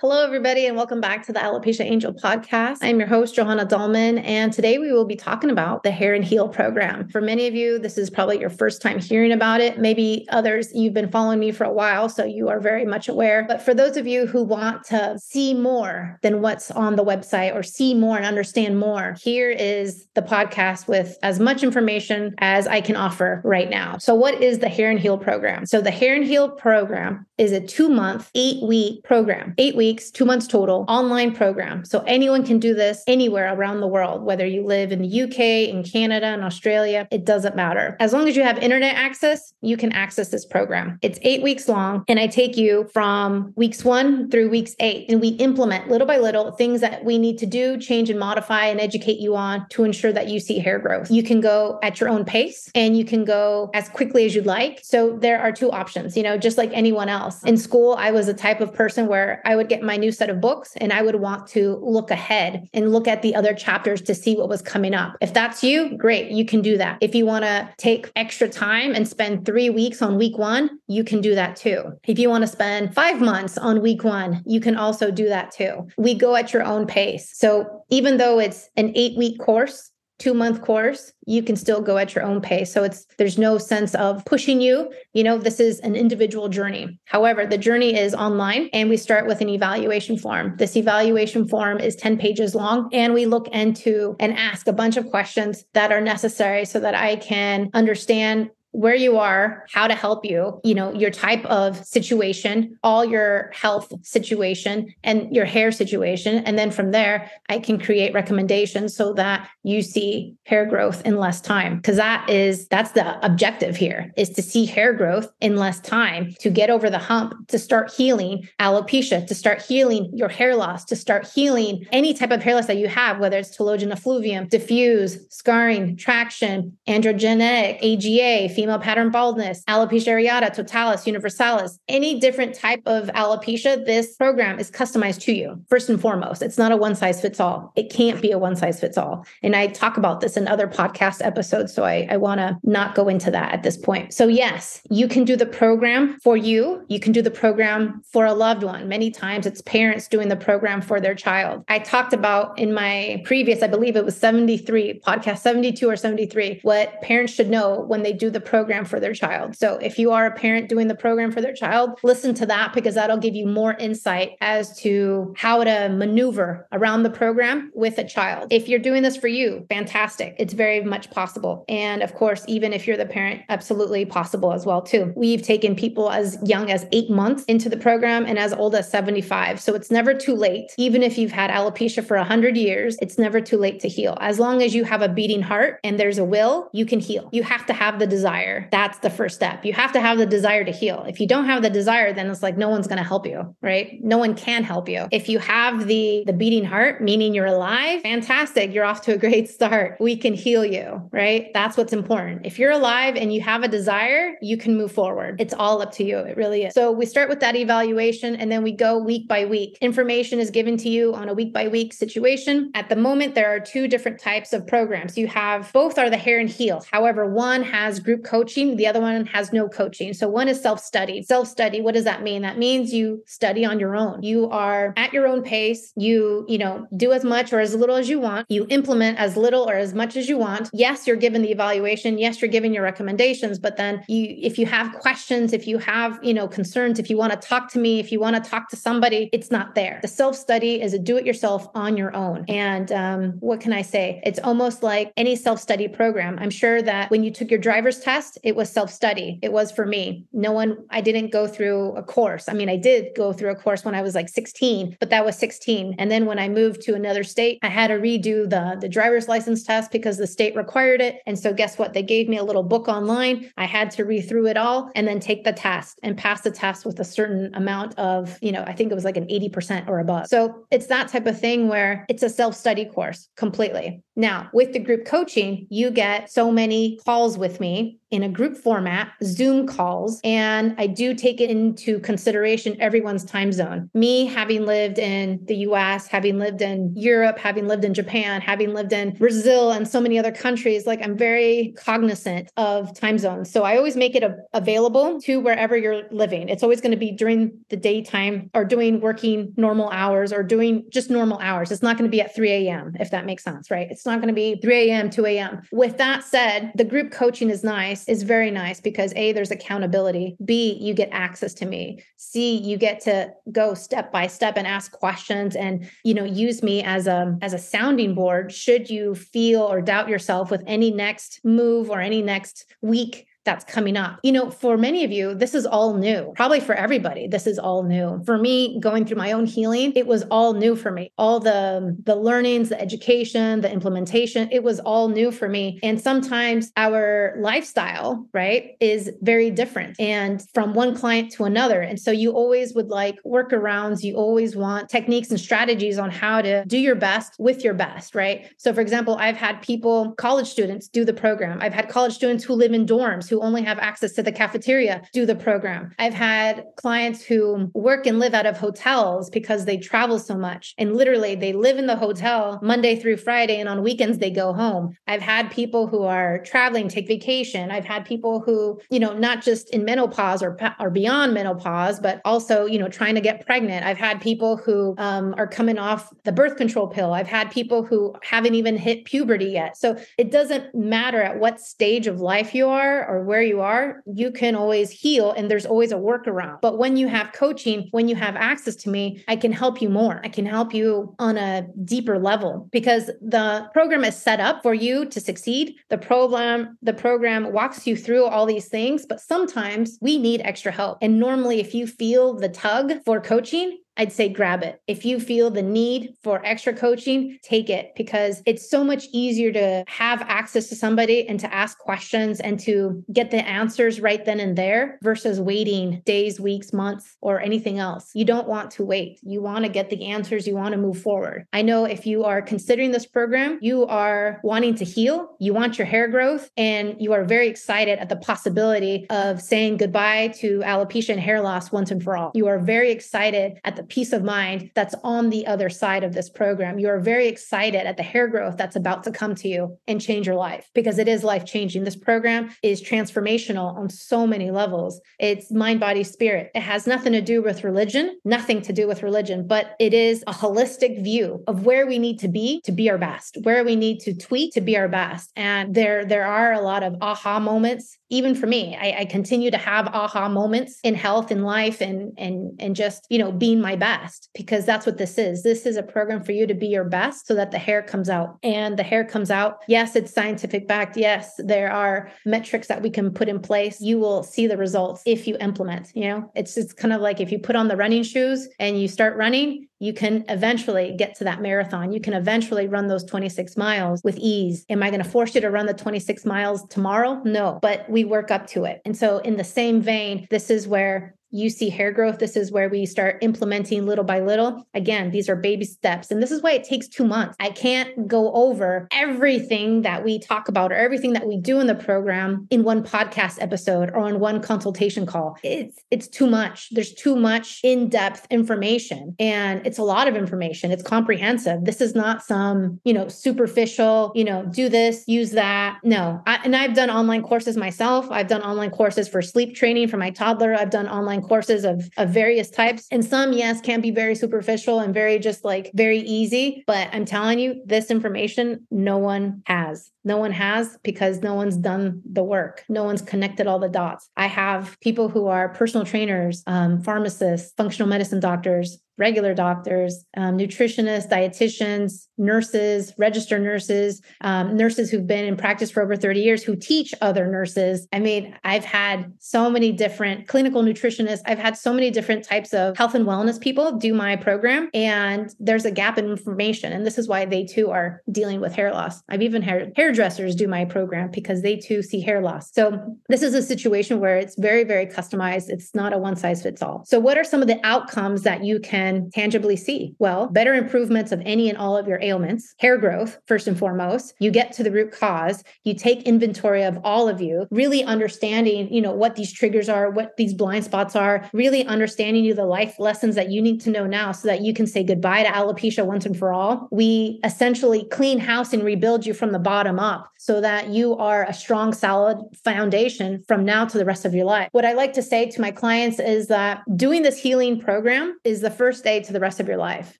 Hello, 0.00 0.22
everybody, 0.22 0.66
and 0.66 0.76
welcome 0.76 1.00
back 1.00 1.24
to 1.24 1.32
the 1.32 1.38
Alopecia 1.38 1.80
Angel 1.80 2.12
podcast. 2.12 2.80
I'm 2.82 2.98
your 2.98 3.08
host, 3.08 3.34
Johanna 3.34 3.64
Dahlman, 3.64 4.22
and 4.26 4.52
today 4.52 4.76
we 4.76 4.92
will 4.92 5.06
be 5.06 5.16
talking 5.16 5.48
about 5.48 5.84
the 5.84 5.90
Hair 5.90 6.12
and 6.12 6.22
Heal 6.22 6.50
program. 6.50 7.08
For 7.08 7.22
many 7.22 7.46
of 7.46 7.54
you, 7.54 7.78
this 7.78 7.96
is 7.96 8.10
probably 8.10 8.38
your 8.38 8.50
first 8.50 8.82
time 8.82 8.98
hearing 8.98 9.32
about 9.32 9.62
it. 9.62 9.78
Maybe 9.78 10.26
others, 10.28 10.68
you've 10.74 10.92
been 10.92 11.10
following 11.10 11.38
me 11.38 11.50
for 11.50 11.64
a 11.64 11.72
while, 11.72 12.10
so 12.10 12.26
you 12.26 12.50
are 12.50 12.60
very 12.60 12.84
much 12.84 13.08
aware. 13.08 13.46
But 13.48 13.62
for 13.62 13.72
those 13.72 13.96
of 13.96 14.06
you 14.06 14.26
who 14.26 14.42
want 14.42 14.84
to 14.88 15.18
see 15.18 15.54
more 15.54 16.18
than 16.20 16.42
what's 16.42 16.70
on 16.70 16.96
the 16.96 17.04
website 17.04 17.54
or 17.54 17.62
see 17.62 17.94
more 17.94 18.18
and 18.18 18.26
understand 18.26 18.78
more, 18.78 19.16
here 19.18 19.48
is 19.48 20.08
the 20.12 20.20
podcast 20.20 20.88
with 20.88 21.16
as 21.22 21.40
much 21.40 21.62
information 21.62 22.34
as 22.36 22.66
I 22.66 22.82
can 22.82 22.96
offer 22.96 23.40
right 23.44 23.70
now. 23.70 23.96
So, 23.96 24.14
what 24.14 24.42
is 24.42 24.58
the 24.58 24.68
Hair 24.68 24.90
and 24.90 25.00
Heal 25.00 25.16
program? 25.16 25.64
So, 25.64 25.80
the 25.80 25.90
Hair 25.90 26.16
and 26.16 26.24
Heal 26.26 26.50
program 26.50 27.24
is 27.38 27.52
a 27.52 27.62
two 27.62 27.88
month, 27.88 28.30
eight 28.34 28.62
week 28.62 29.02
program, 29.02 29.54
eight 29.56 29.74
weeks 29.74 29.85
weeks, 29.86 30.10
two 30.10 30.24
months 30.24 30.48
total, 30.48 30.84
online 30.88 31.32
program. 31.32 31.84
So 31.84 32.02
anyone 32.08 32.44
can 32.44 32.58
do 32.58 32.74
this 32.74 33.04
anywhere 33.06 33.54
around 33.54 33.80
the 33.80 33.86
world, 33.86 34.24
whether 34.24 34.44
you 34.44 34.64
live 34.64 34.90
in 34.90 35.00
the 35.00 35.22
UK, 35.22 35.38
in 35.72 35.84
Canada, 35.84 36.34
in 36.34 36.42
Australia, 36.42 37.06
it 37.12 37.24
doesn't 37.24 37.54
matter. 37.54 37.96
As 38.00 38.12
long 38.12 38.26
as 38.26 38.36
you 38.36 38.42
have 38.42 38.58
internet 38.58 38.96
access, 38.96 39.52
you 39.60 39.76
can 39.76 39.92
access 39.92 40.30
this 40.30 40.44
program. 40.44 40.98
It's 41.02 41.20
eight 41.22 41.40
weeks 41.40 41.68
long, 41.68 42.04
and 42.08 42.18
I 42.18 42.26
take 42.26 42.56
you 42.56 42.88
from 42.92 43.52
weeks 43.54 43.84
one 43.84 44.28
through 44.28 44.48
weeks 44.50 44.74
eight, 44.80 45.08
and 45.08 45.20
we 45.20 45.28
implement 45.48 45.88
little 45.88 46.06
by 46.06 46.18
little 46.18 46.50
things 46.50 46.80
that 46.80 47.04
we 47.04 47.16
need 47.16 47.38
to 47.38 47.46
do, 47.46 47.78
change 47.78 48.10
and 48.10 48.18
modify, 48.18 48.64
and 48.66 48.80
educate 48.80 49.20
you 49.20 49.36
on 49.36 49.68
to 49.70 49.84
ensure 49.84 50.12
that 50.12 50.28
you 50.28 50.40
see 50.40 50.58
hair 50.58 50.80
growth. 50.80 51.12
You 51.12 51.22
can 51.22 51.40
go 51.40 51.78
at 51.84 52.00
your 52.00 52.08
own 52.08 52.24
pace 52.24 52.68
and 52.74 52.98
you 52.98 53.04
can 53.04 53.24
go 53.24 53.70
as 53.72 53.88
quickly 53.88 54.24
as 54.26 54.34
you'd 54.34 54.46
like. 54.46 54.80
So 54.82 55.16
there 55.16 55.40
are 55.40 55.52
two 55.52 55.70
options, 55.70 56.16
you 56.16 56.24
know, 56.24 56.36
just 56.36 56.58
like 56.58 56.72
anyone 56.72 57.08
else. 57.08 57.44
In 57.44 57.56
school, 57.56 57.94
I 57.96 58.10
was 58.10 58.26
a 58.26 58.34
type 58.34 58.60
of 58.60 58.74
person 58.74 59.06
where 59.06 59.40
I 59.44 59.54
would 59.54 59.68
get 59.68 59.75
get 59.76 59.84
my 59.84 59.96
new 59.96 60.10
set 60.10 60.30
of 60.30 60.40
books 60.40 60.72
and 60.78 60.92
I 60.92 61.02
would 61.02 61.16
want 61.16 61.46
to 61.48 61.78
look 61.82 62.10
ahead 62.10 62.68
and 62.72 62.92
look 62.92 63.06
at 63.06 63.22
the 63.22 63.34
other 63.34 63.54
chapters 63.54 64.00
to 64.02 64.14
see 64.14 64.34
what 64.34 64.48
was 64.48 64.62
coming 64.62 64.94
up. 64.94 65.16
If 65.20 65.34
that's 65.34 65.62
you, 65.62 65.96
great, 65.98 66.30
you 66.30 66.44
can 66.46 66.62
do 66.62 66.78
that. 66.78 66.98
If 67.00 67.14
you 67.14 67.26
want 67.26 67.44
to 67.44 67.68
take 67.76 68.10
extra 68.16 68.48
time 68.48 68.94
and 68.94 69.06
spend 69.06 69.44
three 69.44 69.68
weeks 69.68 70.00
on 70.00 70.16
week 70.16 70.38
one, 70.38 70.70
you 70.86 71.04
can 71.04 71.20
do 71.20 71.34
that 71.34 71.56
too. 71.56 71.92
If 72.04 72.18
you 72.18 72.30
want 72.30 72.42
to 72.42 72.48
spend 72.48 72.94
five 72.94 73.20
months 73.20 73.58
on 73.58 73.82
week 73.82 74.02
one, 74.02 74.42
you 74.46 74.60
can 74.60 74.76
also 74.76 75.10
do 75.10 75.28
that 75.28 75.50
too. 75.50 75.86
We 75.98 76.14
go 76.14 76.36
at 76.36 76.52
your 76.52 76.64
own 76.64 76.86
pace. 76.86 77.30
So 77.36 77.84
even 77.90 78.16
though 78.16 78.38
it's 78.38 78.70
an 78.76 78.92
eight 78.94 79.16
week 79.18 79.38
course, 79.38 79.90
two 80.18 80.34
month 80.34 80.62
course 80.62 81.12
you 81.26 81.42
can 81.42 81.56
still 81.56 81.80
go 81.80 81.98
at 81.98 82.14
your 82.14 82.22
own 82.24 82.40
pace. 82.40 82.72
So 82.72 82.84
it's 82.84 83.04
there's 83.18 83.36
no 83.36 83.58
sense 83.58 83.94
of 83.96 84.24
pushing 84.24 84.60
you. 84.60 84.92
You 85.12 85.24
know 85.24 85.38
this 85.38 85.58
is 85.58 85.80
an 85.80 85.96
individual 85.96 86.48
journey. 86.48 86.98
However 87.04 87.46
the 87.46 87.58
journey 87.58 87.98
is 87.98 88.14
online 88.14 88.70
and 88.72 88.88
we 88.88 88.96
start 88.96 89.26
with 89.26 89.40
an 89.40 89.48
evaluation 89.48 90.16
form. 90.16 90.54
This 90.56 90.76
evaluation 90.76 91.48
form 91.48 91.80
is 91.80 91.96
10 91.96 92.16
pages 92.18 92.54
long 92.54 92.88
and 92.92 93.12
we 93.12 93.26
look 93.26 93.48
into 93.48 94.16
and 94.20 94.32
ask 94.34 94.68
a 94.68 94.72
bunch 94.72 94.96
of 94.96 95.10
questions 95.10 95.64
that 95.74 95.92
are 95.92 96.00
necessary 96.00 96.64
so 96.64 96.80
that 96.80 96.94
i 96.94 97.16
can 97.16 97.70
understand 97.74 98.50
where 98.76 98.94
you 98.94 99.16
are, 99.16 99.64
how 99.72 99.86
to 99.86 99.94
help 99.94 100.22
you, 100.22 100.60
you 100.62 100.74
know, 100.74 100.92
your 100.92 101.10
type 101.10 101.42
of 101.46 101.82
situation, 101.82 102.78
all 102.82 103.06
your 103.06 103.50
health 103.54 103.90
situation 104.02 104.92
and 105.02 105.34
your 105.34 105.46
hair 105.46 105.72
situation. 105.72 106.44
And 106.44 106.58
then 106.58 106.70
from 106.70 106.90
there, 106.90 107.30
I 107.48 107.58
can 107.58 107.80
create 107.80 108.12
recommendations 108.12 108.94
so 108.94 109.14
that 109.14 109.48
you 109.62 109.80
see 109.80 110.34
hair 110.44 110.66
growth 110.66 111.00
in 111.06 111.16
less 111.16 111.40
time. 111.40 111.80
Cause 111.80 111.96
that 111.96 112.28
is, 112.28 112.68
that's 112.68 112.92
the 112.92 113.24
objective 113.24 113.76
here 113.76 114.12
is 114.18 114.28
to 114.30 114.42
see 114.42 114.66
hair 114.66 114.92
growth 114.92 115.32
in 115.40 115.56
less 115.56 115.80
time 115.80 116.34
to 116.40 116.50
get 116.50 116.68
over 116.68 116.90
the 116.90 116.98
hump, 116.98 117.48
to 117.48 117.58
start 117.58 117.90
healing 117.90 118.46
alopecia, 118.60 119.26
to 119.26 119.34
start 119.34 119.62
healing 119.62 120.10
your 120.12 120.28
hair 120.28 120.54
loss, 120.54 120.84
to 120.84 120.96
start 120.96 121.26
healing 121.26 121.86
any 121.92 122.12
type 122.12 122.30
of 122.30 122.42
hair 122.42 122.54
loss 122.54 122.66
that 122.66 122.76
you 122.76 122.88
have, 122.88 123.20
whether 123.20 123.38
it's 123.38 123.56
telogen 123.56 123.90
effluvium, 123.90 124.48
diffuse, 124.48 125.26
scarring, 125.30 125.96
traction, 125.96 126.76
androgenetic, 126.86 127.78
AGA, 127.80 128.52
female 128.52 128.65
female 128.66 128.80
pattern 128.80 129.10
baldness, 129.10 129.62
alopecia 129.68 130.08
areata, 130.08 130.52
totalis, 130.52 131.06
universalis, 131.06 131.78
any 131.86 132.18
different 132.18 132.52
type 132.52 132.82
of 132.84 133.06
alopecia, 133.10 133.86
this 133.86 134.16
program 134.16 134.58
is 134.58 134.72
customized 134.72 135.20
to 135.20 135.32
you. 135.32 135.62
First 135.68 135.88
and 135.88 136.00
foremost, 136.00 136.42
it's 136.42 136.58
not 136.58 136.72
a 136.72 136.76
one 136.76 136.96
size 136.96 137.20
fits 137.20 137.38
all. 137.38 137.72
It 137.76 137.92
can't 137.92 138.20
be 138.20 138.32
a 138.32 138.38
one 138.38 138.56
size 138.56 138.80
fits 138.80 138.98
all. 138.98 139.24
And 139.44 139.54
I 139.54 139.68
talk 139.68 139.96
about 139.96 140.20
this 140.20 140.36
in 140.36 140.48
other 140.48 140.66
podcast 140.66 141.24
episodes. 141.24 141.72
So 141.72 141.84
I, 141.84 142.08
I 142.10 142.16
want 142.16 142.40
to 142.40 142.58
not 142.64 142.96
go 142.96 143.06
into 143.06 143.30
that 143.30 143.52
at 143.52 143.62
this 143.62 143.76
point. 143.76 144.12
So, 144.12 144.26
yes, 144.26 144.82
you 144.90 145.06
can 145.06 145.22
do 145.22 145.36
the 145.36 145.46
program 145.46 146.18
for 146.18 146.36
you. 146.36 146.84
You 146.88 146.98
can 146.98 147.12
do 147.12 147.22
the 147.22 147.30
program 147.30 148.02
for 148.10 148.26
a 148.26 148.34
loved 148.34 148.64
one. 148.64 148.88
Many 148.88 149.12
times 149.12 149.46
it's 149.46 149.60
parents 149.62 150.08
doing 150.08 150.26
the 150.26 150.34
program 150.34 150.82
for 150.82 151.00
their 151.00 151.14
child. 151.14 151.62
I 151.68 151.78
talked 151.78 152.12
about 152.12 152.58
in 152.58 152.74
my 152.74 153.22
previous, 153.24 153.62
I 153.62 153.68
believe 153.68 153.94
it 153.94 154.04
was 154.04 154.16
73, 154.16 155.02
podcast 155.06 155.38
72 155.38 155.88
or 155.88 155.94
73, 155.94 156.58
what 156.64 157.00
parents 157.00 157.32
should 157.32 157.48
know 157.48 157.82
when 157.82 158.02
they 158.02 158.12
do 158.12 158.28
the 158.28 158.40
program 158.40 158.55
program 158.56 158.86
for 158.86 158.98
their 158.98 159.12
child. 159.12 159.54
So 159.54 159.76
if 159.76 159.98
you 159.98 160.12
are 160.12 160.24
a 160.24 160.34
parent 160.34 160.70
doing 160.70 160.88
the 160.88 160.94
program 160.94 161.30
for 161.30 161.42
their 161.42 161.52
child, 161.52 161.98
listen 162.02 162.32
to 162.36 162.46
that 162.46 162.72
because 162.72 162.94
that'll 162.94 163.18
give 163.18 163.34
you 163.34 163.46
more 163.46 163.74
insight 163.74 164.30
as 164.40 164.74
to 164.78 165.34
how 165.36 165.62
to 165.62 165.90
maneuver 165.90 166.66
around 166.72 167.02
the 167.02 167.10
program 167.10 167.70
with 167.74 167.98
a 167.98 168.04
child. 168.04 168.50
If 168.50 168.66
you're 168.66 168.78
doing 168.78 169.02
this 169.02 169.14
for 169.14 169.28
you, 169.28 169.66
fantastic. 169.68 170.36
It's 170.38 170.54
very 170.54 170.80
much 170.82 171.10
possible. 171.10 171.66
And 171.68 172.02
of 172.02 172.14
course, 172.14 172.46
even 172.48 172.72
if 172.72 172.86
you're 172.86 172.96
the 172.96 173.04
parent, 173.04 173.42
absolutely 173.50 174.06
possible 174.06 174.54
as 174.54 174.64
well 174.64 174.80
too. 174.80 175.12
We've 175.14 175.42
taken 175.42 175.76
people 175.76 176.10
as 176.10 176.38
young 176.42 176.70
as 176.70 176.86
8 176.92 177.10
months 177.10 177.44
into 177.44 177.68
the 177.68 177.76
program 177.76 178.24
and 178.24 178.38
as 178.38 178.54
old 178.54 178.74
as 178.74 178.90
75. 178.90 179.60
So 179.60 179.74
it's 179.74 179.90
never 179.90 180.14
too 180.14 180.34
late. 180.34 180.72
Even 180.78 181.02
if 181.02 181.18
you've 181.18 181.30
had 181.30 181.50
alopecia 181.50 182.02
for 182.02 182.16
100 182.16 182.56
years, 182.56 182.96
it's 183.02 183.18
never 183.18 183.38
too 183.38 183.58
late 183.58 183.80
to 183.80 183.88
heal. 183.88 184.16
As 184.22 184.38
long 184.38 184.62
as 184.62 184.74
you 184.74 184.84
have 184.84 185.02
a 185.02 185.10
beating 185.10 185.42
heart 185.42 185.78
and 185.84 186.00
there's 186.00 186.16
a 186.16 186.24
will, 186.24 186.70
you 186.72 186.86
can 186.86 187.00
heal. 187.00 187.28
You 187.32 187.42
have 187.42 187.66
to 187.66 187.74
have 187.74 187.98
the 187.98 188.06
desire 188.06 188.35
desire, 188.36 188.68
that's 188.70 188.98
the 188.98 189.10
first 189.10 189.36
step. 189.36 189.64
You 189.64 189.72
have 189.72 189.92
to 189.92 190.00
have 190.00 190.18
the 190.18 190.26
desire 190.26 190.64
to 190.64 190.72
heal. 190.72 191.04
If 191.08 191.20
you 191.20 191.26
don't 191.26 191.46
have 191.46 191.62
the 191.62 191.70
desire, 191.70 192.12
then 192.12 192.30
it's 192.30 192.42
like 192.42 192.56
no 192.56 192.68
one's 192.68 192.86
going 192.86 192.98
to 192.98 193.04
help 193.04 193.26
you, 193.26 193.54
right? 193.62 193.98
No 194.02 194.18
one 194.18 194.34
can 194.34 194.62
help 194.62 194.88
you. 194.88 195.06
If 195.10 195.28
you 195.28 195.38
have 195.38 195.86
the 195.86 196.24
the 196.26 196.32
beating 196.32 196.64
heart, 196.64 197.02
meaning 197.02 197.34
you're 197.34 197.46
alive, 197.46 198.02
fantastic. 198.02 198.72
You're 198.72 198.84
off 198.84 199.02
to 199.02 199.14
a 199.14 199.18
great 199.26 199.48
start. 199.48 199.96
We 200.00 200.16
can 200.16 200.34
heal 200.34 200.64
you, 200.64 201.08
right? 201.12 201.50
That's 201.54 201.76
what's 201.76 201.92
important. 201.92 202.46
If 202.46 202.58
you're 202.58 202.72
alive 202.72 203.16
and 203.16 203.32
you 203.32 203.40
have 203.40 203.62
a 203.62 203.68
desire, 203.68 204.34
you 204.40 204.56
can 204.56 204.76
move 204.76 204.92
forward. 204.92 205.40
It's 205.40 205.54
all 205.54 205.82
up 205.82 205.92
to 205.92 206.04
you. 206.04 206.18
It 206.18 206.36
really 206.36 206.64
is. 206.64 206.74
So 206.74 206.92
we 206.92 207.06
start 207.06 207.28
with 207.28 207.40
that 207.40 207.56
evaluation 207.56 208.36
and 208.36 208.50
then 208.50 208.62
we 208.62 208.72
go 208.72 208.98
week 208.98 209.28
by 209.28 209.44
week. 209.44 209.78
Information 209.80 210.38
is 210.38 210.50
given 210.50 210.76
to 210.78 210.88
you 210.88 211.14
on 211.14 211.28
a 211.28 211.34
week 211.34 211.52
by 211.52 211.68
week 211.68 211.92
situation. 211.92 212.70
At 212.74 212.88
the 212.88 212.96
moment, 212.96 213.34
there 213.34 213.48
are 213.54 213.60
two 213.60 213.88
different 213.88 214.20
types 214.20 214.52
of 214.52 214.66
programs. 214.66 215.16
You 215.16 215.26
have 215.28 215.72
both 215.72 215.98
are 215.98 216.10
the 216.10 216.16
hair 216.16 216.38
and 216.38 216.50
heal. 216.50 216.84
However, 216.92 217.26
one 217.26 217.62
has 217.62 218.00
group 218.00 218.25
coaching, 218.26 218.76
the 218.76 218.86
other 218.86 219.00
one 219.00 219.26
has 219.26 219.52
no 219.52 219.68
coaching. 219.68 220.12
So 220.12 220.28
one 220.28 220.48
is 220.48 220.60
self 220.60 220.80
study. 220.80 221.22
Self 221.22 221.48
study, 221.48 221.80
what 221.80 221.94
does 221.94 222.04
that 222.04 222.22
mean? 222.22 222.42
That 222.42 222.58
means 222.58 222.92
you 222.92 223.22
study 223.26 223.64
on 223.64 223.80
your 223.80 223.96
own. 223.96 224.22
You 224.22 224.50
are 224.50 224.92
at 224.96 225.12
your 225.12 225.26
own 225.26 225.42
pace. 225.42 225.92
You, 225.96 226.44
you 226.48 226.58
know, 226.58 226.86
do 226.96 227.12
as 227.12 227.24
much 227.24 227.52
or 227.52 227.60
as 227.60 227.74
little 227.74 227.96
as 227.96 228.08
you 228.08 228.20
want. 228.20 228.50
You 228.50 228.66
implement 228.68 229.18
as 229.18 229.36
little 229.36 229.68
or 229.68 229.74
as 229.74 229.94
much 229.94 230.16
as 230.16 230.28
you 230.28 230.36
want. 230.36 230.68
Yes, 230.72 231.06
you're 231.06 231.16
given 231.16 231.42
the 231.42 231.50
evaluation. 231.50 232.18
Yes, 232.18 232.40
you're 232.40 232.50
given 232.50 232.72
your 232.72 232.82
recommendations, 232.82 233.58
but 233.58 233.76
then 233.76 234.04
you 234.08 234.36
if 234.42 234.58
you 234.58 234.66
have 234.66 234.92
questions, 234.94 235.52
if 235.52 235.66
you 235.66 235.78
have, 235.78 236.18
you 236.22 236.34
know, 236.34 236.48
concerns, 236.48 236.98
if 236.98 237.08
you 237.08 237.16
want 237.16 237.32
to 237.32 237.48
talk 237.48 237.70
to 237.72 237.78
me, 237.78 238.00
if 238.00 238.10
you 238.12 238.20
want 238.20 238.42
to 238.42 238.50
talk 238.50 238.68
to 238.70 238.76
somebody, 238.76 239.30
it's 239.32 239.50
not 239.50 239.74
there. 239.74 240.00
The 240.02 240.08
self 240.08 240.36
study 240.36 240.82
is 240.82 240.92
a 240.92 240.98
do 240.98 241.16
it 241.16 241.24
yourself 241.24 241.68
on 241.74 241.96
your 241.96 242.14
own. 242.14 242.44
And 242.48 242.90
um, 242.92 243.32
what 243.40 243.60
can 243.60 243.72
I 243.72 243.82
say? 243.82 244.20
It's 244.24 244.40
almost 244.40 244.82
like 244.82 245.12
any 245.16 245.36
self 245.36 245.60
study 245.60 245.88
program. 245.88 246.38
I'm 246.40 246.50
sure 246.50 246.82
that 246.82 247.10
when 247.10 247.22
you 247.24 247.30
took 247.30 247.50
your 247.50 247.60
driver's 247.60 248.00
test 248.00 248.15
it 248.42 248.56
was 248.56 248.70
self 248.70 248.90
study. 248.90 249.38
It 249.42 249.52
was 249.52 249.70
for 249.70 249.86
me. 249.86 250.24
No 250.32 250.52
one, 250.52 250.76
I 250.90 251.00
didn't 251.00 251.32
go 251.32 251.46
through 251.46 251.92
a 251.96 252.02
course. 252.02 252.48
I 252.48 252.52
mean, 252.52 252.68
I 252.68 252.76
did 252.76 253.14
go 253.16 253.32
through 253.32 253.50
a 253.50 253.56
course 253.56 253.84
when 253.84 253.94
I 253.94 254.02
was 254.02 254.14
like 254.14 254.28
16, 254.28 254.96
but 255.00 255.10
that 255.10 255.24
was 255.24 255.36
16. 255.38 255.94
And 255.98 256.10
then 256.10 256.26
when 256.26 256.38
I 256.38 256.48
moved 256.48 256.82
to 256.82 256.94
another 256.94 257.24
state, 257.24 257.58
I 257.62 257.68
had 257.68 257.88
to 257.88 257.94
redo 257.94 258.48
the, 258.48 258.76
the 258.80 258.88
driver's 258.88 259.28
license 259.28 259.62
test 259.62 259.90
because 259.90 260.16
the 260.18 260.26
state 260.26 260.56
required 260.56 261.00
it. 261.00 261.20
And 261.26 261.38
so, 261.38 261.52
guess 261.52 261.78
what? 261.78 261.92
They 261.92 262.02
gave 262.02 262.28
me 262.28 262.36
a 262.36 262.44
little 262.44 262.62
book 262.62 262.88
online. 262.88 263.50
I 263.56 263.64
had 263.64 263.90
to 263.92 264.04
read 264.04 264.22
through 264.22 264.46
it 264.46 264.56
all 264.56 264.90
and 264.94 265.06
then 265.06 265.20
take 265.20 265.44
the 265.44 265.52
test 265.52 265.98
and 266.02 266.16
pass 266.16 266.42
the 266.42 266.50
test 266.50 266.84
with 266.84 266.98
a 267.00 267.04
certain 267.04 267.54
amount 267.54 267.98
of, 267.98 268.38
you 268.40 268.52
know, 268.52 268.64
I 268.66 268.72
think 268.72 268.90
it 268.90 268.94
was 268.94 269.04
like 269.04 269.16
an 269.16 269.26
80% 269.26 269.88
or 269.88 269.98
above. 269.98 270.26
So, 270.26 270.66
it's 270.70 270.86
that 270.86 271.08
type 271.08 271.26
of 271.26 271.38
thing 271.38 271.68
where 271.68 272.04
it's 272.08 272.22
a 272.22 272.30
self 272.30 272.54
study 272.54 272.84
course 272.84 273.28
completely. 273.36 274.02
Now, 274.16 274.48
with 274.54 274.72
the 274.72 274.78
group 274.78 275.04
coaching, 275.04 275.66
you 275.68 275.90
get 275.90 276.30
so 276.30 276.50
many 276.50 276.98
calls 277.04 277.36
with 277.36 277.60
me 277.60 277.98
in 278.10 278.22
a 278.22 278.28
group 278.28 278.56
format, 278.56 279.12
Zoom 279.24 279.66
calls, 279.66 280.20
and 280.22 280.74
I 280.78 280.86
do 280.86 281.14
take 281.14 281.40
into 281.40 281.98
consideration 282.00 282.80
everyone's 282.80 283.24
time 283.24 283.52
zone. 283.52 283.90
Me 283.94 284.26
having 284.26 284.64
lived 284.64 284.98
in 284.98 285.44
the 285.46 285.56
US, 285.68 286.06
having 286.06 286.38
lived 286.38 286.62
in 286.62 286.92
Europe, 286.94 287.38
having 287.38 287.66
lived 287.66 287.84
in 287.84 287.94
Japan, 287.94 288.40
having 288.40 288.72
lived 288.74 288.92
in 288.92 289.14
Brazil 289.14 289.72
and 289.72 289.88
so 289.88 290.00
many 290.00 290.18
other 290.18 290.30
countries, 290.30 290.86
like 290.86 291.02
I'm 291.02 291.16
very 291.16 291.74
cognizant 291.76 292.50
of 292.56 292.96
time 292.98 293.18
zones. 293.18 293.50
So 293.50 293.64
I 293.64 293.76
always 293.76 293.96
make 293.96 294.14
it 294.14 294.22
a- 294.22 294.36
available 294.52 295.20
to 295.22 295.40
wherever 295.40 295.76
you're 295.76 296.02
living. 296.12 296.48
It's 296.48 296.62
always 296.62 296.80
going 296.80 296.92
to 296.92 296.96
be 296.96 297.10
during 297.10 297.58
the 297.70 297.76
daytime 297.76 298.50
or 298.54 298.64
doing 298.64 299.00
working 299.00 299.52
normal 299.56 299.90
hours 299.90 300.32
or 300.32 300.44
doing 300.44 300.84
just 300.90 301.10
normal 301.10 301.38
hours. 301.40 301.72
It's 301.72 301.82
not 301.82 301.98
going 301.98 302.08
to 302.08 302.14
be 302.14 302.20
at 302.20 302.34
3 302.34 302.50
a.m., 302.50 302.92
if 303.00 303.10
that 303.10 303.26
makes 303.26 303.42
sense, 303.42 303.70
right? 303.70 303.88
It's 303.90 304.06
not 304.06 304.20
going 304.20 304.28
to 304.28 304.34
be 304.34 304.60
3 304.62 304.90
a.m., 304.90 305.10
2 305.10 305.26
a.m. 305.26 305.62
With 305.72 305.96
that 305.98 306.22
said, 306.22 306.70
the 306.76 306.84
group 306.84 307.10
coaching 307.10 307.50
is 307.50 307.64
nice 307.64 307.95
is 308.04 308.22
very 308.22 308.50
nice 308.50 308.80
because 308.80 309.12
A, 309.16 309.32
there's 309.32 309.50
accountability. 309.50 310.36
B, 310.44 310.78
you 310.80 310.94
get 310.94 311.08
access 311.12 311.54
to 311.54 311.66
me. 311.66 312.02
C, 312.16 312.56
you 312.56 312.76
get 312.76 313.00
to 313.00 313.32
go 313.52 313.74
step 313.74 314.12
by 314.12 314.26
step 314.26 314.56
and 314.56 314.66
ask 314.66 314.92
questions 314.92 315.56
and, 315.56 315.88
you 316.04 316.14
know, 316.14 316.24
use 316.24 316.62
me 316.62 316.82
as 316.82 317.06
a 317.06 317.36
as 317.42 317.52
a 317.52 317.58
sounding 317.58 318.14
board 318.14 318.52
should 318.52 318.88
you 318.90 319.14
feel 319.14 319.62
or 319.62 319.80
doubt 319.80 320.08
yourself 320.08 320.50
with 320.50 320.62
any 320.66 320.90
next 320.90 321.40
move 321.44 321.90
or 321.90 322.00
any 322.00 322.22
next 322.22 322.66
week 322.82 323.26
that's 323.46 323.64
coming 323.64 323.96
up. 323.96 324.20
You 324.22 324.32
know, 324.32 324.50
for 324.50 324.76
many 324.76 325.04
of 325.04 325.10
you, 325.10 325.34
this 325.34 325.54
is 325.54 325.64
all 325.64 325.94
new. 325.94 326.32
Probably 326.36 326.60
for 326.60 326.74
everybody, 326.74 327.26
this 327.26 327.46
is 327.46 327.58
all 327.58 327.82
new. 327.82 328.22
For 328.26 328.36
me, 328.36 328.78
going 328.80 329.06
through 329.06 329.16
my 329.16 329.32
own 329.32 329.46
healing, 329.46 329.92
it 329.96 330.06
was 330.06 330.24
all 330.24 330.52
new 330.52 330.76
for 330.76 330.90
me. 330.90 331.10
All 331.16 331.40
the 331.40 331.96
the 332.04 332.16
learnings, 332.16 332.68
the 332.68 332.80
education, 332.80 333.62
the 333.62 333.72
implementation, 333.72 334.48
it 334.52 334.62
was 334.62 334.80
all 334.80 335.08
new 335.08 335.30
for 335.30 335.48
me. 335.48 335.78
And 335.82 336.00
sometimes 336.00 336.72
our 336.76 337.36
lifestyle, 337.38 338.26
right, 338.34 338.72
is 338.80 339.10
very 339.22 339.50
different 339.50 339.98
and 339.98 340.44
from 340.52 340.74
one 340.74 340.94
client 340.94 341.32
to 341.32 341.44
another. 341.44 341.80
And 341.80 341.98
so 342.00 342.10
you 342.10 342.32
always 342.32 342.74
would 342.74 342.88
like 342.88 343.18
workarounds, 343.24 344.02
you 344.02 344.16
always 344.16 344.56
want 344.56 344.88
techniques 344.88 345.30
and 345.30 345.40
strategies 345.40 345.98
on 345.98 346.10
how 346.10 346.42
to 346.42 346.64
do 346.66 346.78
your 346.78 346.96
best 346.96 347.34
with 347.38 347.62
your 347.62 347.74
best, 347.74 348.14
right? 348.14 348.50
So 348.56 348.74
for 348.74 348.80
example, 348.80 349.16
I've 349.16 349.36
had 349.36 349.62
people, 349.62 350.12
college 350.18 350.48
students 350.48 350.88
do 350.88 351.04
the 351.04 351.14
program. 351.14 351.58
I've 351.62 351.72
had 351.72 351.88
college 351.88 352.14
students 352.14 352.42
who 352.42 352.54
live 352.54 352.72
in 352.72 352.84
dorms 352.86 353.28
who 353.28 353.35
who 353.36 353.42
only 353.42 353.62
have 353.62 353.78
access 353.78 354.12
to 354.12 354.22
the 354.22 354.32
cafeteria 354.32 355.02
do 355.12 355.26
the 355.26 355.34
program. 355.34 355.92
I've 355.98 356.14
had 356.14 356.64
clients 356.76 357.22
who 357.22 357.70
work 357.74 358.06
and 358.06 358.18
live 358.18 358.32
out 358.32 358.46
of 358.46 358.56
hotels 358.56 359.28
because 359.28 359.66
they 359.66 359.76
travel 359.76 360.18
so 360.18 360.36
much. 360.36 360.74
And 360.78 360.96
literally, 360.96 361.34
they 361.34 361.52
live 361.52 361.76
in 361.76 361.86
the 361.86 361.96
hotel 361.96 362.58
Monday 362.62 362.96
through 362.96 363.18
Friday, 363.18 363.60
and 363.60 363.68
on 363.68 363.82
weekends, 363.82 364.18
they 364.18 364.30
go 364.30 364.54
home. 364.54 364.96
I've 365.06 365.20
had 365.20 365.50
people 365.50 365.86
who 365.86 366.04
are 366.04 366.38
traveling, 366.44 366.88
take 366.88 367.06
vacation. 367.06 367.70
I've 367.70 367.84
had 367.84 368.06
people 368.06 368.40
who, 368.40 368.80
you 368.90 368.98
know, 368.98 369.12
not 369.12 369.42
just 369.42 369.68
in 369.70 369.84
menopause 369.84 370.42
or, 370.42 370.56
or 370.80 370.88
beyond 370.88 371.34
menopause, 371.34 372.00
but 372.00 372.22
also, 372.24 372.64
you 372.64 372.78
know, 372.78 372.88
trying 372.88 373.16
to 373.16 373.20
get 373.20 373.44
pregnant. 373.44 373.84
I've 373.84 373.98
had 373.98 374.20
people 374.20 374.56
who 374.56 374.94
um, 374.96 375.34
are 375.36 375.46
coming 375.46 375.78
off 375.78 376.10
the 376.24 376.32
birth 376.32 376.56
control 376.56 376.86
pill. 376.86 377.12
I've 377.12 377.26
had 377.26 377.50
people 377.50 377.84
who 377.84 378.14
haven't 378.22 378.54
even 378.54 378.78
hit 378.78 379.04
puberty 379.04 379.46
yet. 379.46 379.76
So 379.76 379.96
it 380.16 380.30
doesn't 380.30 380.74
matter 380.74 381.20
at 381.20 381.38
what 381.38 381.60
stage 381.60 382.06
of 382.06 382.20
life 382.20 382.54
you 382.54 382.68
are 382.68 383.06
or 383.06 383.24
where 383.26 383.42
you 383.42 383.60
are, 383.60 384.02
you 384.06 384.30
can 384.30 384.54
always 384.54 384.90
heal 384.90 385.32
and 385.32 385.50
there's 385.50 385.66
always 385.66 385.92
a 385.92 385.96
workaround. 385.96 386.60
But 386.60 386.78
when 386.78 386.96
you 386.96 387.08
have 387.08 387.32
coaching, 387.32 387.88
when 387.90 388.08
you 388.08 388.16
have 388.16 388.36
access 388.36 388.76
to 388.76 388.90
me, 388.90 389.24
I 389.28 389.36
can 389.36 389.52
help 389.52 389.82
you 389.82 389.88
more. 389.88 390.20
I 390.24 390.28
can 390.28 390.46
help 390.46 390.72
you 390.72 391.14
on 391.18 391.36
a 391.36 391.66
deeper 391.84 392.18
level 392.18 392.68
because 392.72 393.06
the 393.20 393.68
program 393.72 394.04
is 394.04 394.16
set 394.16 394.40
up 394.40 394.62
for 394.62 394.74
you 394.74 395.06
to 395.06 395.20
succeed. 395.20 395.74
The 395.90 395.98
program, 395.98 396.78
the 396.82 396.94
program 396.94 397.52
walks 397.52 397.86
you 397.86 397.96
through 397.96 398.24
all 398.24 398.46
these 398.46 398.68
things, 398.68 399.06
but 399.06 399.20
sometimes 399.20 399.98
we 400.00 400.18
need 400.18 400.40
extra 400.42 400.72
help. 400.72 400.98
And 401.02 401.18
normally, 401.18 401.60
if 401.60 401.74
you 401.74 401.86
feel 401.86 402.34
the 402.34 402.48
tug 402.48 402.92
for 403.04 403.20
coaching, 403.20 403.78
I'd 403.96 404.12
say 404.12 404.28
grab 404.28 404.62
it. 404.62 404.80
If 404.86 405.04
you 405.04 405.18
feel 405.20 405.50
the 405.50 405.62
need 405.62 406.14
for 406.22 406.44
extra 406.44 406.72
coaching, 406.74 407.38
take 407.42 407.70
it 407.70 407.92
because 407.96 408.42
it's 408.46 408.68
so 408.68 408.84
much 408.84 409.06
easier 409.12 409.52
to 409.52 409.84
have 409.88 410.22
access 410.22 410.68
to 410.68 410.76
somebody 410.76 411.26
and 411.26 411.40
to 411.40 411.52
ask 411.52 411.78
questions 411.78 412.40
and 412.40 412.60
to 412.60 413.04
get 413.12 413.30
the 413.30 413.46
answers 413.46 414.00
right 414.00 414.24
then 414.24 414.40
and 414.40 414.56
there 414.56 414.98
versus 415.02 415.40
waiting 415.40 416.02
days, 416.04 416.38
weeks, 416.38 416.72
months, 416.72 417.16
or 417.20 417.40
anything 417.40 417.78
else. 417.78 418.10
You 418.14 418.24
don't 418.24 418.48
want 418.48 418.70
to 418.72 418.84
wait. 418.84 419.18
You 419.22 419.40
want 419.40 419.64
to 419.64 419.70
get 419.70 419.90
the 419.90 420.06
answers. 420.06 420.46
You 420.46 420.54
want 420.54 420.72
to 420.72 420.80
move 420.80 421.00
forward. 421.00 421.46
I 421.52 421.62
know 421.62 421.84
if 421.84 422.06
you 422.06 422.24
are 422.24 422.42
considering 422.42 422.90
this 422.90 423.06
program, 423.06 423.58
you 423.62 423.86
are 423.86 424.40
wanting 424.42 424.74
to 424.76 424.84
heal, 424.84 425.36
you 425.38 425.54
want 425.54 425.78
your 425.78 425.86
hair 425.86 426.08
growth, 426.08 426.50
and 426.56 426.96
you 427.00 427.12
are 427.12 427.24
very 427.24 427.48
excited 427.48 427.98
at 427.98 428.08
the 428.08 428.16
possibility 428.16 429.06
of 429.10 429.40
saying 429.40 429.78
goodbye 429.78 430.28
to 430.38 430.60
alopecia 430.60 431.10
and 431.10 431.20
hair 431.20 431.40
loss 431.40 431.72
once 431.72 431.90
and 431.90 432.02
for 432.02 432.16
all. 432.16 432.32
You 432.34 432.46
are 432.48 432.58
very 432.58 432.90
excited 432.90 433.58
at 433.64 433.76
the 433.76 433.85
peace 433.88 434.12
of 434.12 434.22
mind 434.22 434.70
that's 434.74 434.94
on 435.02 435.30
the 435.30 435.46
other 435.46 435.68
side 435.68 436.04
of 436.04 436.12
this 436.12 436.28
program. 436.28 436.78
You 436.78 436.88
are 436.88 437.00
very 437.00 437.28
excited 437.28 437.86
at 437.86 437.96
the 437.96 438.02
hair 438.02 438.28
growth 438.28 438.56
that's 438.56 438.76
about 438.76 439.04
to 439.04 439.10
come 439.10 439.34
to 439.36 439.48
you 439.48 439.76
and 439.86 440.00
change 440.00 440.26
your 440.26 440.36
life 440.36 440.68
because 440.74 440.98
it 440.98 441.08
is 441.08 441.24
life 441.24 441.44
changing. 441.44 441.84
This 441.84 441.96
program 441.96 442.50
is 442.62 442.82
transformational 442.82 443.76
on 443.76 443.88
so 443.88 444.26
many 444.26 444.50
levels. 444.50 445.00
It's 445.18 445.50
mind, 445.50 445.80
body, 445.80 446.04
spirit. 446.04 446.50
It 446.54 446.60
has 446.60 446.86
nothing 446.86 447.12
to 447.12 447.20
do 447.20 447.42
with 447.42 447.64
religion, 447.64 448.18
nothing 448.24 448.62
to 448.62 448.72
do 448.72 448.86
with 448.86 449.02
religion, 449.02 449.46
but 449.46 449.76
it 449.78 449.94
is 449.94 450.22
a 450.26 450.32
holistic 450.32 451.02
view 451.02 451.42
of 451.46 451.64
where 451.64 451.86
we 451.86 451.98
need 451.98 452.18
to 452.20 452.28
be 452.28 452.60
to 452.64 452.72
be 452.72 452.90
our 452.90 452.98
best, 452.98 453.38
where 453.42 453.64
we 453.64 453.76
need 453.76 454.00
to 454.00 454.14
tweak 454.14 454.54
to 454.54 454.60
be 454.60 454.76
our 454.76 454.88
best. 454.88 455.30
And 455.36 455.74
there, 455.74 456.04
there 456.04 456.26
are 456.26 456.52
a 456.52 456.60
lot 456.60 456.82
of 456.82 456.96
aha 457.00 457.38
moments 457.38 457.98
even 458.10 458.34
for 458.34 458.46
me 458.46 458.76
I, 458.76 459.00
I, 459.00 459.04
continue 459.04 459.50
to 459.50 459.58
have 459.58 459.88
aha 459.88 460.28
moments 460.28 460.78
in 460.84 460.94
health 460.94 461.30
and 461.30 461.44
life 461.44 461.80
and 461.80 462.12
and 462.16 462.52
and 462.60 462.76
just 462.76 463.06
you 463.10 463.18
know 463.18 463.32
being 463.32 463.60
my 463.60 463.75
best 463.76 464.28
because 464.34 464.64
that's 464.64 464.86
what 464.86 464.98
this 464.98 465.18
is 465.18 465.42
this 465.42 465.66
is 465.66 465.76
a 465.76 465.82
program 465.82 466.22
for 466.22 466.32
you 466.32 466.46
to 466.46 466.54
be 466.54 466.66
your 466.66 466.84
best 466.84 467.26
so 467.26 467.34
that 467.34 467.50
the 467.50 467.58
hair 467.58 467.82
comes 467.82 468.08
out 468.08 468.38
and 468.42 468.78
the 468.78 468.82
hair 468.82 469.04
comes 469.04 469.30
out 469.30 469.62
yes 469.68 469.94
it's 469.96 470.12
scientific 470.12 470.66
backed 470.66 470.96
yes 470.96 471.32
there 471.38 471.70
are 471.70 472.10
metrics 472.24 472.66
that 472.66 472.82
we 472.82 472.90
can 472.90 473.10
put 473.10 473.28
in 473.28 473.40
place 473.40 473.80
you 473.80 473.98
will 473.98 474.22
see 474.22 474.46
the 474.46 474.56
results 474.56 475.02
if 475.06 475.26
you 475.26 475.36
implement 475.40 475.90
you 475.94 476.08
know 476.08 476.30
it's 476.34 476.56
it's 476.56 476.72
kind 476.72 476.92
of 476.92 477.00
like 477.00 477.20
if 477.20 477.30
you 477.30 477.38
put 477.38 477.56
on 477.56 477.68
the 477.68 477.76
running 477.76 478.02
shoes 478.02 478.48
and 478.58 478.80
you 478.80 478.88
start 478.88 479.16
running 479.16 479.66
you 479.78 479.92
can 479.92 480.24
eventually 480.28 480.94
get 480.96 481.14
to 481.16 481.24
that 481.24 481.42
marathon. 481.42 481.92
You 481.92 482.00
can 482.00 482.14
eventually 482.14 482.66
run 482.66 482.86
those 482.88 483.04
26 483.04 483.56
miles 483.56 484.02
with 484.02 484.16
ease. 484.18 484.64
Am 484.70 484.82
I 484.82 484.90
going 484.90 485.02
to 485.02 485.08
force 485.08 485.34
you 485.34 485.40
to 485.42 485.50
run 485.50 485.66
the 485.66 485.74
26 485.74 486.24
miles 486.24 486.66
tomorrow? 486.68 487.20
No, 487.24 487.58
but 487.60 487.88
we 487.90 488.04
work 488.04 488.30
up 488.30 488.46
to 488.48 488.64
it. 488.64 488.80
And 488.84 488.96
so, 488.96 489.18
in 489.18 489.36
the 489.36 489.44
same 489.44 489.80
vein, 489.82 490.26
this 490.30 490.50
is 490.50 490.66
where 490.66 491.15
you 491.30 491.50
see 491.50 491.68
hair 491.68 491.92
growth. 491.92 492.18
This 492.18 492.36
is 492.36 492.52
where 492.52 492.68
we 492.68 492.86
start 492.86 493.18
implementing 493.20 493.86
little 493.86 494.04
by 494.04 494.20
little. 494.20 494.66
Again, 494.74 495.10
these 495.10 495.28
are 495.28 495.36
baby 495.36 495.64
steps. 495.64 496.10
And 496.10 496.22
this 496.22 496.30
is 496.30 496.42
why 496.42 496.52
it 496.52 496.64
takes 496.64 496.88
two 496.88 497.04
months. 497.04 497.36
I 497.40 497.50
can't 497.50 498.06
go 498.06 498.32
over 498.32 498.88
everything 498.92 499.82
that 499.82 500.04
we 500.04 500.18
talk 500.18 500.48
about 500.48 500.72
or 500.72 500.76
everything 500.76 501.12
that 501.14 501.26
we 501.26 501.38
do 501.38 501.60
in 501.60 501.66
the 501.66 501.74
program 501.74 502.46
in 502.50 502.62
one 502.64 502.82
podcast 502.82 503.40
episode 503.40 503.90
or 503.90 503.98
on 503.98 504.20
one 504.20 504.40
consultation 504.40 505.06
call. 505.06 505.36
It's 505.42 505.78
it's 505.90 506.08
too 506.08 506.26
much. 506.26 506.70
There's 506.70 506.94
too 506.94 507.16
much 507.16 507.60
in-depth 507.62 508.26
information. 508.30 509.14
And 509.18 509.66
it's 509.66 509.78
a 509.78 509.82
lot 509.82 510.08
of 510.08 510.16
information. 510.16 510.70
It's 510.70 510.82
comprehensive. 510.82 511.64
This 511.64 511.80
is 511.80 511.94
not 511.94 512.22
some, 512.22 512.80
you 512.84 512.92
know, 512.92 513.08
superficial, 513.08 514.12
you 514.14 514.24
know, 514.24 514.44
do 514.46 514.68
this, 514.68 515.04
use 515.06 515.32
that. 515.32 515.78
No. 515.82 516.22
I, 516.26 516.40
and 516.44 516.54
I've 516.54 516.74
done 516.74 516.90
online 516.90 517.22
courses 517.22 517.56
myself. 517.56 518.10
I've 518.10 518.28
done 518.28 518.42
online 518.42 518.70
courses 518.70 519.08
for 519.08 519.22
sleep 519.22 519.54
training 519.54 519.88
for 519.88 519.96
my 519.96 520.10
toddler. 520.10 520.54
I've 520.54 520.70
done 520.70 520.88
online 520.88 521.15
courses 521.22 521.64
of, 521.64 521.88
of 521.96 522.10
various 522.10 522.50
types. 522.50 522.86
And 522.90 523.04
some, 523.04 523.32
yes, 523.32 523.60
can 523.60 523.80
be 523.80 523.90
very 523.90 524.14
superficial 524.14 524.80
and 524.80 524.92
very 524.92 525.18
just 525.18 525.44
like 525.44 525.70
very 525.74 525.98
easy. 526.00 526.64
But 526.66 526.88
I'm 526.92 527.04
telling 527.04 527.38
you, 527.38 527.62
this 527.66 527.90
information 527.90 528.66
no 528.70 528.98
one 528.98 529.42
has. 529.46 529.90
No 530.04 530.18
one 530.18 530.32
has 530.32 530.78
because 530.84 531.20
no 531.20 531.34
one's 531.34 531.56
done 531.56 532.00
the 532.10 532.22
work. 532.22 532.64
No 532.68 532.84
one's 532.84 533.02
connected 533.02 533.46
all 533.46 533.58
the 533.58 533.68
dots. 533.68 534.08
I 534.16 534.26
have 534.28 534.78
people 534.80 535.08
who 535.08 535.26
are 535.26 535.48
personal 535.48 535.84
trainers, 535.84 536.42
um, 536.46 536.80
pharmacists, 536.82 537.52
functional 537.56 537.88
medicine 537.88 538.20
doctors, 538.20 538.78
regular 538.98 539.34
doctors, 539.34 540.04
um, 540.16 540.38
nutritionists, 540.38 541.08
dietitians, 541.08 542.06
nurses, 542.18 542.92
registered 542.98 543.42
nurses, 543.42 544.00
um, 544.22 544.56
nurses 544.56 544.90
who've 544.90 545.06
been 545.06 545.24
in 545.24 545.36
practice 545.36 545.70
for 545.70 545.82
over 545.82 545.96
30 545.96 546.20
years 546.20 546.42
who 546.42 546.56
teach 546.56 546.94
other 547.02 547.26
nurses. 547.26 547.86
I 547.92 547.98
mean, 547.98 548.34
I've 548.44 548.64
had 548.64 549.12
so 549.18 549.50
many 549.50 549.72
different 549.72 550.28
clinical 550.28 550.62
nutritionists, 550.62 551.20
I've 551.26 551.38
had 551.38 551.56
so 551.56 551.72
many 551.72 551.90
different 551.90 552.24
types 552.24 552.54
of 552.54 552.76
health 552.76 552.94
and 552.94 553.06
wellness 553.06 553.40
people 553.40 553.72
do 553.72 553.92
my 553.92 554.16
program, 554.16 554.70
and 554.72 555.30
there's 555.38 555.64
a 555.64 555.70
gap 555.70 555.98
in 555.98 556.06
information. 556.06 556.72
And 556.72 556.86
this 556.86 556.98
is 556.98 557.08
why 557.08 557.24
they 557.24 557.44
too 557.44 557.70
are 557.70 558.02
dealing 558.10 558.40
with 558.40 558.54
hair 558.54 558.72
loss. 558.72 559.02
I've 559.08 559.22
even 559.22 559.42
had 559.42 559.72
hairdressers 559.76 560.34
do 560.34 560.48
my 560.48 560.64
program 560.64 561.10
because 561.10 561.42
they 561.42 561.56
too 561.56 561.82
see 561.82 562.00
hair 562.00 562.22
loss. 562.22 562.52
So 562.52 562.96
this 563.08 563.22
is 563.22 563.34
a 563.34 563.42
situation 563.42 564.00
where 564.00 564.16
it's 564.16 564.36
very, 564.38 564.64
very 564.64 564.86
customized. 564.86 565.48
It's 565.48 565.74
not 565.74 565.92
a 565.92 565.98
one 565.98 566.16
size 566.16 566.42
fits 566.42 566.62
all. 566.62 566.84
So, 566.86 566.98
what 566.98 567.18
are 567.18 567.24
some 567.24 567.42
of 567.42 567.48
the 567.48 567.60
outcomes 567.64 568.22
that 568.22 568.44
you 568.44 568.58
can 568.60 568.85
tangibly 569.14 569.56
see? 569.56 569.94
Well, 569.98 570.28
better 570.28 570.54
improvements 570.54 571.12
of 571.12 571.22
any 571.24 571.48
and 571.48 571.58
all 571.58 571.76
of 571.76 571.86
your 571.86 572.00
ailments, 572.02 572.54
hair 572.58 572.78
growth, 572.78 573.18
first 573.26 573.46
and 573.46 573.58
foremost. 573.58 574.14
You 574.18 574.30
get 574.30 574.52
to 574.52 574.62
the 574.62 574.70
root 574.70 574.92
cause, 574.92 575.42
you 575.64 575.74
take 575.74 576.02
inventory 576.02 576.62
of 576.62 576.78
all 576.84 577.08
of 577.08 577.20
you, 577.20 577.46
really 577.50 577.84
understanding, 577.84 578.72
you 578.72 578.80
know, 578.80 578.92
what 578.92 579.16
these 579.16 579.32
triggers 579.32 579.68
are, 579.68 579.90
what 579.90 580.16
these 580.16 580.34
blind 580.34 580.64
spots 580.64 580.96
are, 580.96 581.28
really 581.32 581.64
understanding 581.66 582.24
you 582.24 582.34
the 582.34 582.44
life 582.44 582.78
lessons 582.78 583.14
that 583.14 583.30
you 583.30 583.40
need 583.42 583.60
to 583.62 583.70
know 583.70 583.86
now 583.86 584.12
so 584.12 584.28
that 584.28 584.42
you 584.42 584.54
can 584.54 584.66
say 584.66 584.82
goodbye 584.82 585.22
to 585.22 585.28
alopecia 585.28 585.84
once 585.84 586.06
and 586.06 586.18
for 586.18 586.32
all. 586.32 586.68
We 586.70 587.20
essentially 587.24 587.84
clean 587.90 588.18
house 588.18 588.52
and 588.52 588.62
rebuild 588.62 589.06
you 589.06 589.14
from 589.14 589.32
the 589.32 589.38
bottom 589.38 589.78
up 589.78 590.10
so 590.18 590.40
that 590.40 590.68
you 590.70 590.96
are 590.96 591.24
a 591.24 591.32
strong, 591.34 591.72
solid 591.72 592.18
foundation 592.44 593.22
from 593.26 593.44
now 593.44 593.64
to 593.64 593.78
the 593.78 593.84
rest 593.84 594.04
of 594.04 594.14
your 594.14 594.24
life. 594.24 594.48
What 594.52 594.64
I 594.64 594.72
like 594.72 594.92
to 594.94 595.02
say 595.02 595.30
to 595.30 595.40
my 595.40 595.50
clients 595.50 595.98
is 595.98 596.26
that 596.28 596.62
doing 596.76 597.02
this 597.02 597.18
healing 597.18 597.60
program 597.60 598.18
is 598.24 598.40
the 598.40 598.50
first 598.50 598.75
day 598.84 599.00
to 599.00 599.12
the 599.12 599.20
rest 599.20 599.40
of 599.40 599.48
your 599.48 599.56
life 599.56 599.98